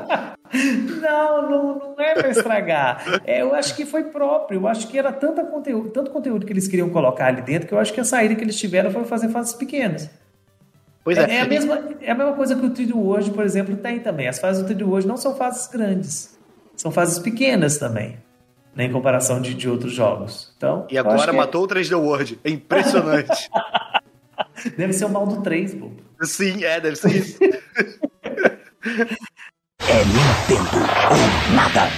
[1.00, 3.22] não, não, não é pra estragar.
[3.24, 4.60] É, eu acho que foi próprio.
[4.60, 7.74] Eu acho que era tanta conteúdo, tanto conteúdo que eles queriam colocar ali dentro que
[7.74, 10.10] eu acho que a saída que eles tiveram foi fazer fases pequenas.
[11.02, 11.30] Pois é.
[11.30, 14.00] É, é a, mesma, é a mesma coisa que o 3D World, por exemplo, tem
[14.00, 14.28] também.
[14.28, 16.38] As fases do 3D World não são fases grandes.
[16.76, 18.18] São fases pequenas também.
[18.74, 20.52] Né, em comparação de, de outros jogos.
[20.56, 22.40] Então, e agora é matou o 3D World.
[22.42, 23.48] É impressionante.
[24.76, 25.96] Deve ser o mal do 3, bobo.
[26.22, 27.38] Sim, é, deve ser isso.
[27.42, 27.48] é
[30.04, 30.76] Nintendo
[31.10, 31.16] ou
[31.54, 31.88] nada.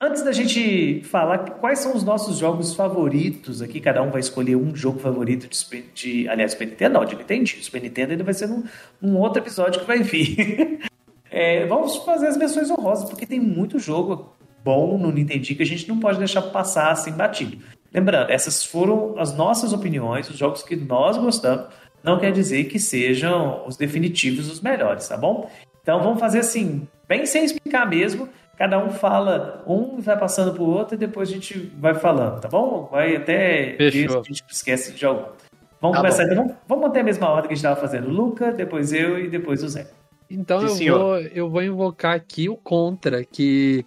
[0.00, 4.54] Antes da gente falar quais são os nossos jogos favoritos aqui, cada um vai escolher
[4.54, 7.48] um jogo favorito de, de aliás, Super Nintendo, não, de Nintendo.
[7.48, 8.64] Super Nintendo ainda vai ser num,
[9.00, 10.80] num outro episódio que vai vir.
[11.30, 15.66] é, vamos fazer as menções honrosas, porque tem muito jogo bom no Nintendo que a
[15.66, 17.58] gente não pode deixar passar assim batido.
[17.94, 21.66] Lembrando, essas foram as nossas opiniões, os jogos que nós gostamos,
[22.02, 25.48] não quer dizer que sejam os definitivos os melhores, tá bom?
[25.80, 28.28] Então vamos fazer assim, bem sem explicar mesmo.
[28.58, 32.48] Cada um fala, um vai passando pro outro e depois a gente vai falando, tá
[32.48, 32.88] bom?
[32.90, 35.26] Vai até se a gente esquece de algum.
[35.80, 36.36] Vamos Tá começar então.
[36.36, 38.08] Vamos, vamos manter a mesma ordem que a gente estava fazendo.
[38.08, 39.86] Luca, depois eu e depois o Zé.
[40.30, 40.98] Então Sim, eu senhor.
[40.98, 43.84] vou, eu vou invocar aqui o Contra, que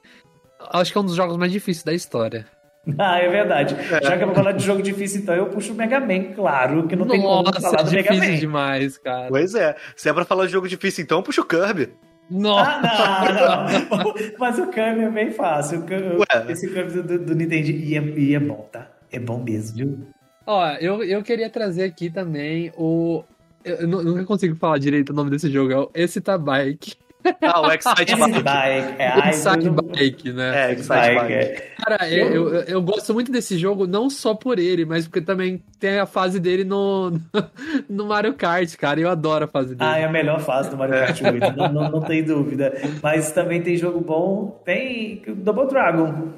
[0.71, 2.45] acho que é um dos jogos mais difíceis da história.
[2.97, 3.75] Ah, é verdade.
[4.01, 6.87] Já que eu vou falar de jogo difícil, então eu puxo o Mega Man, claro,
[6.87, 8.39] que não tem como Nossa, falar é do Mega difícil Man.
[8.39, 9.27] demais, cara.
[9.29, 9.75] Pois é.
[9.95, 11.89] Se é pra falar de jogo difícil, então puxa o Kirby.
[12.29, 14.13] Nossa, Ah, não, não.
[14.39, 15.81] Mas o Kirby é bem fácil.
[15.83, 16.23] Kirby-.
[16.49, 18.89] Esse Kirby do, do Nintendo e é, e é bom, tá?
[19.11, 20.07] É bom mesmo, viu?
[20.45, 23.23] Ó, eu, eu queria trazer aqui também o.
[23.65, 26.95] Eu, eu nu- nunca consigo falar direito o nome desse jogo, é o Excita Bike.
[27.41, 28.43] Ah, o Excite Bike.
[28.43, 28.95] bike.
[29.01, 30.69] É, Excite Bike, né?
[30.69, 31.33] É, Excite bike, Bike.
[31.33, 31.73] é.
[31.77, 35.63] Cara, eu, eu, eu gosto muito desse jogo, não só por ele, mas porque também
[35.79, 37.11] tem a fase dele no,
[37.89, 38.99] no Mario Kart, cara.
[38.99, 39.89] Eu adoro a fase dele.
[39.89, 42.73] Ah, é a melhor fase do Mario Kart 8, não, não, não tem dúvida.
[43.01, 46.29] Mas também tem jogo bom, tem Double Dragon.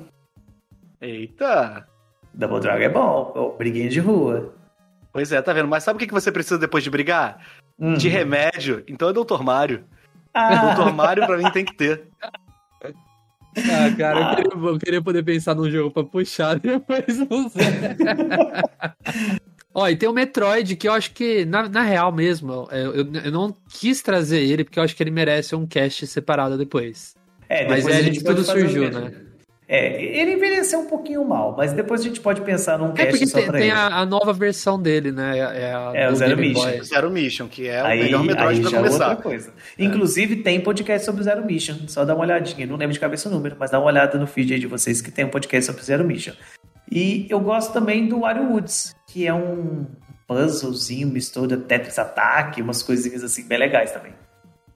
[1.02, 1.88] Eita.
[2.34, 4.54] Double Dragon é bom, briguinha de rua.
[5.12, 5.68] Pois é, tá vendo?
[5.68, 7.40] Mas sabe o que você precisa depois de brigar?
[7.80, 7.94] Hum.
[7.96, 8.84] De remédio.
[8.88, 9.42] Então é Dr.
[9.42, 9.84] Mario.
[10.34, 10.94] Ah, Dr.
[10.94, 12.04] Mario pra mim tem que ter.
[12.84, 17.66] Ah, cara, eu queria, eu queria poder pensar num jogo pra puxar depois não sei.
[19.74, 23.14] Ó, e tem o Metroid, que eu acho que, na, na real mesmo, eu, eu,
[23.26, 27.16] eu não quis trazer ele, porque eu acho que ele merece um cast separado depois.
[27.48, 29.29] é, mas depois é a de gente tudo surgiu, um né?
[29.72, 33.12] É, ele envelheceu um pouquinho mal, mas depois a gente pode pensar num É cast
[33.12, 33.78] porque só tem, pra tem ele.
[33.78, 35.38] a, a nova versão dele, né?
[35.38, 36.64] É, a É, o Zero Game Mission.
[36.72, 36.84] Boy.
[36.84, 39.10] Zero Mission, que é o Aí, melhor Metroid pra é começar.
[39.10, 39.54] outra coisa.
[39.78, 41.76] Inclusive, tem podcast sobre o Zero Mission.
[41.88, 42.66] Só dá uma olhadinha.
[42.66, 45.02] Não lembro de cabeça o número, mas dá uma olhada no feed aí de vocês
[45.04, 46.34] que tem um podcast sobre o Zero Mission.
[46.92, 49.86] E eu gosto também do Wario Woods, que é um
[50.28, 54.14] puzzlezinho, mistura Tetris Attack, umas coisinhas assim bem legais também.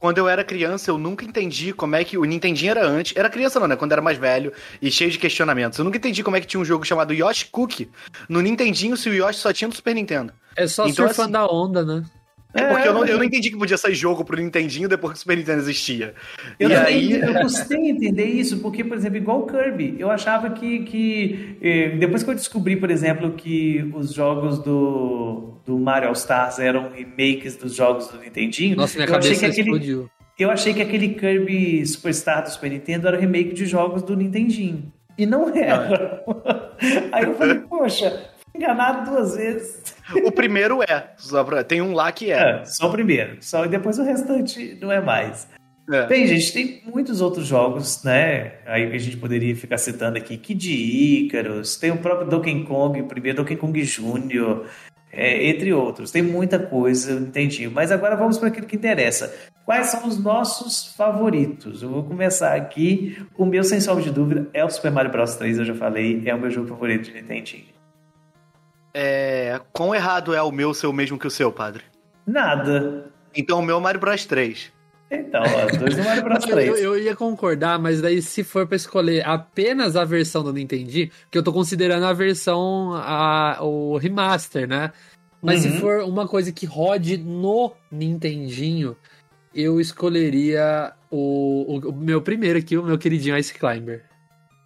[0.03, 3.15] Quando eu era criança, eu nunca entendi como é que o Nintendinho era antes.
[3.15, 3.77] Era criança não, né?
[3.77, 4.51] Quando era mais velho
[4.81, 5.79] e cheio de questionamentos.
[5.79, 7.89] Eu nunca entendi como é que tinha um jogo chamado Yoshi Cookie
[8.27, 10.33] no Nintendinho se o Yoshi só tinha no Super Nintendo.
[10.57, 12.03] É só Então, surfando a onda, né?
[12.53, 15.17] É porque eu, não, eu não entendi que podia sair jogo pro Nintendinho depois que
[15.17, 16.13] o Super Nintendo existia.
[16.59, 17.11] Eu, e aí.
[17.13, 21.95] eu custei entender isso, porque, por exemplo, igual o Kirby, eu achava que, que eh,
[21.97, 26.91] depois que eu descobri, por exemplo, que os jogos do, do Mario All Stars eram
[26.91, 30.09] remakes dos jogos do Nintendinho, Nossa, minha eu achei cabeça que aquele, explodiu.
[30.37, 34.93] eu achei que aquele Kirby Superstar do Super Nintendo era remake de jogos do Nintendinho.
[35.17, 36.23] E não era.
[37.11, 39.95] Aí eu falei, poxa, enganado duas vezes.
[40.23, 41.09] O primeiro é.
[41.45, 42.61] Pra- tem um lá que é.
[42.61, 43.37] É, só o primeiro.
[43.41, 45.47] Só, e depois o restante não é mais.
[45.91, 46.03] É.
[46.03, 48.53] Tem, gente, tem muitos outros jogos, né?
[48.65, 50.37] Aí que a gente poderia ficar citando aqui.
[50.37, 50.71] Kid
[51.25, 54.65] Icarus, tem o próprio Donkey Kong, o primeiro Donkey Kong Jr.,
[55.11, 56.09] é, entre outros.
[56.09, 57.67] Tem muita coisa, entendi.
[57.67, 59.33] Mas agora vamos para aquilo que interessa.
[59.65, 61.83] Quais são os nossos favoritos?
[61.83, 63.17] Eu vou começar aqui.
[63.37, 65.35] O meu, sem sombra de dúvida, é o Super Mario Bros.
[65.35, 66.23] 3, eu já falei.
[66.25, 67.72] É o meu jogo favorito de Nintendinho.
[68.93, 69.59] É.
[69.71, 71.83] Quão errado é o meu ser o mesmo que o seu, padre?
[72.25, 73.11] Nada.
[73.35, 74.71] Então o meu é o Mario Bros 3.
[75.11, 76.43] Então, ó, dois do Mario Bros.
[76.47, 76.67] Eu, 3.
[76.69, 80.89] eu- eu ia concordar, mas daí se for pra escolher apenas a versão do Nintendo,
[81.29, 84.91] que eu tô considerando a versão, a, o remaster, né?
[85.41, 85.71] Mas Uhum.
[85.71, 88.95] se for uma coisa que rode no Nintendinho,
[89.53, 94.03] eu escolheria o, o- o meu primeiro aqui, o meu queridinho Ice Climber.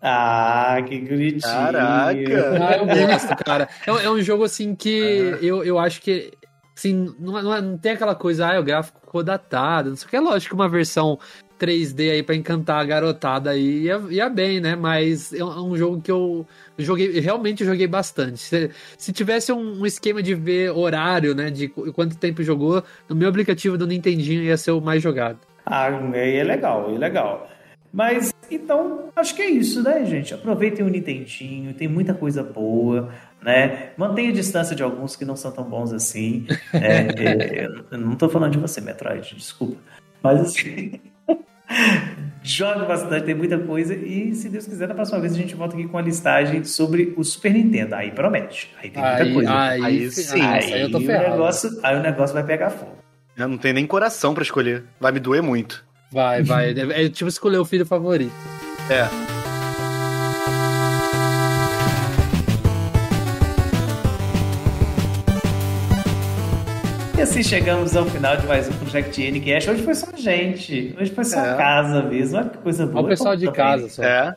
[0.02, 1.42] Ah, que bonitinho.
[1.42, 2.10] Caraca.
[2.14, 3.68] Ah, eu gosto, cara.
[3.86, 5.38] É, um- é um jogo assim que Ah.
[5.44, 6.32] eu, eu acho que.
[6.76, 9.90] Assim, não, é- não, é- não tem aquela coisa, ah, o gráfico ficou datado.
[9.90, 10.16] Não sei o que.
[10.16, 11.18] É lógico que uma versão
[11.58, 14.76] 3D aí pra encantar a garotada aí ia, ia bem, né?
[14.76, 16.46] Mas é um, é jogo que eu
[16.78, 18.38] joguei, realmente joguei bastante.
[18.38, 21.50] Se, se tivesse um, um esquema de ver horário, né?
[21.50, 25.40] De qu- quanto tempo jogou, no meu aplicativo do Nintendinho ia ser o mais jogado.
[25.66, 27.50] Ah, é legal, é legal.
[27.92, 30.34] Mas, então, acho que é isso, né, gente?
[30.34, 33.10] Aproveitem o Nintendinho, tem muita coisa boa,
[33.42, 33.90] né?
[33.98, 36.46] Mantenha a distância de alguns que não são tão bons assim.
[36.74, 37.08] né?
[37.18, 39.78] É, eu não tô falando de você, Metroid, desculpa.
[40.22, 41.00] Mas, assim...
[42.44, 43.94] Joga bastante, tem muita coisa.
[43.94, 47.14] E, se Deus quiser, na próxima vez a gente volta aqui com a listagem sobre
[47.18, 47.96] o Super Nintendo.
[47.96, 48.74] Aí promete.
[48.82, 49.60] Aí tem muita Aí, coisa.
[49.60, 52.96] aí, Aí sim, aí, aí eu tô o negócio, aí o negócio vai pegar fogo.
[53.36, 54.86] Eu não tenho nem coração pra escolher.
[55.00, 55.86] Vai me doer muito.
[56.12, 56.72] Vai, vai.
[56.74, 58.34] É, é tipo escolher o filho favorito.
[58.90, 59.08] É.
[67.18, 69.70] E assim chegamos ao final de mais um Project Ncast.
[69.72, 70.96] Hoje foi só a gente.
[71.00, 71.58] Hoje foi só É.
[71.58, 72.38] casa mesmo.
[72.38, 72.98] Olha que coisa boa.
[73.00, 73.56] Olha o pessoal de também.
[73.58, 74.04] casa só.
[74.04, 74.36] É.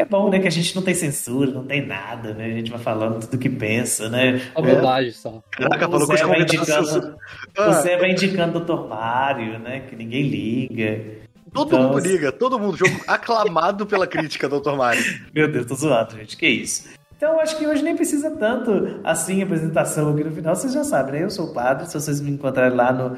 [0.00, 2.44] é bom, né, que a gente não tem censura, não tem nada, né?
[2.44, 4.40] A gente vai falando tudo que pensa, né?
[4.54, 5.42] A bobagem só.
[5.50, 7.18] Caraca, falou o Zé, vai indicando,
[7.56, 7.68] ah.
[7.68, 8.88] o Zé vai indicando o Dr.
[8.88, 9.80] Mario, né?
[9.80, 11.04] Que ninguém liga.
[11.52, 12.76] Todo então, mundo liga, todo mundo.
[12.76, 14.76] Jogo aclamado pela crítica, Dr.
[14.76, 15.02] Mario.
[15.34, 16.36] Meu Deus, tô zoado, gente.
[16.36, 16.88] Que isso.
[17.16, 20.54] Então, acho que hoje nem precisa tanto assim apresentação aqui no final.
[20.54, 21.24] Vocês já sabem, né?
[21.24, 21.86] Eu sou o padre.
[21.86, 23.16] Se vocês me encontrarem lá no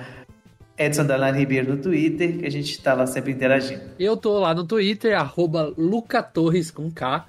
[0.80, 3.82] Edson Dalane Ribeiro no Twitter, que a gente está lá sempre interagindo.
[3.98, 7.26] Eu tô lá no Twitter, arroba Lucatorres com K.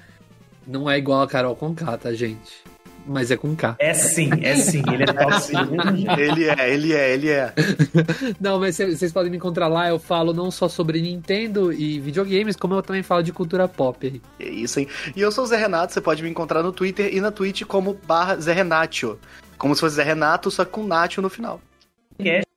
[0.66, 2.64] Não é igual a Carol com K, tá, gente?
[3.06, 3.76] Mas é com K.
[3.78, 4.82] É sim, é sim.
[4.89, 5.58] Ele é tóxico.
[6.18, 7.54] ele é, ele é, ele é.
[8.39, 9.89] Não, mas vocês podem me encontrar lá.
[9.89, 14.22] Eu falo não só sobre Nintendo e videogames, como eu também falo de cultura pop.
[14.39, 14.88] É isso, hein?
[15.14, 15.91] E eu sou o Zé Renato.
[15.91, 19.20] Você pode me encontrar no Twitter e na Twitch como barra Zé Renatio.
[19.58, 21.60] Como se fosse Zé Renato, só com Natio no final.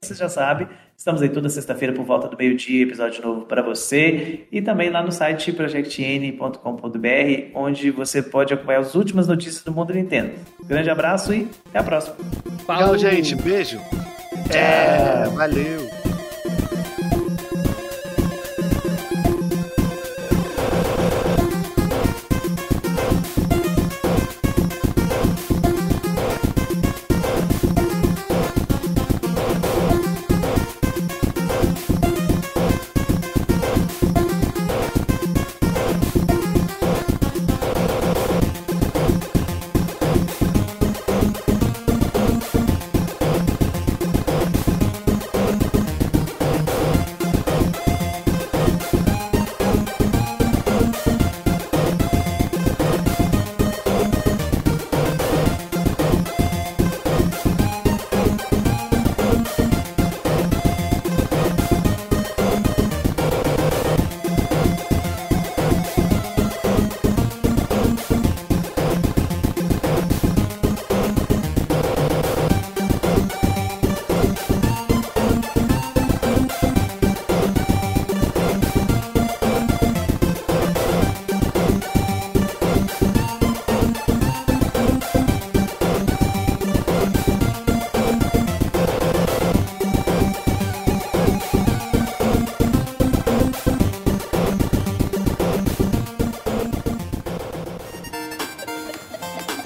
[0.05, 4.47] Você já sabe, Estamos aí toda sexta-feira por volta do meio-dia, episódio novo para você.
[4.51, 6.59] E também lá no site projectn.com.br,
[7.55, 10.33] onde você pode acompanhar as últimas notícias do mundo Nintendo.
[10.65, 12.17] Grande abraço e até a próxima.
[12.67, 13.35] Tchau, gente.
[13.35, 13.79] Beijo.
[14.51, 15.84] É, valeu.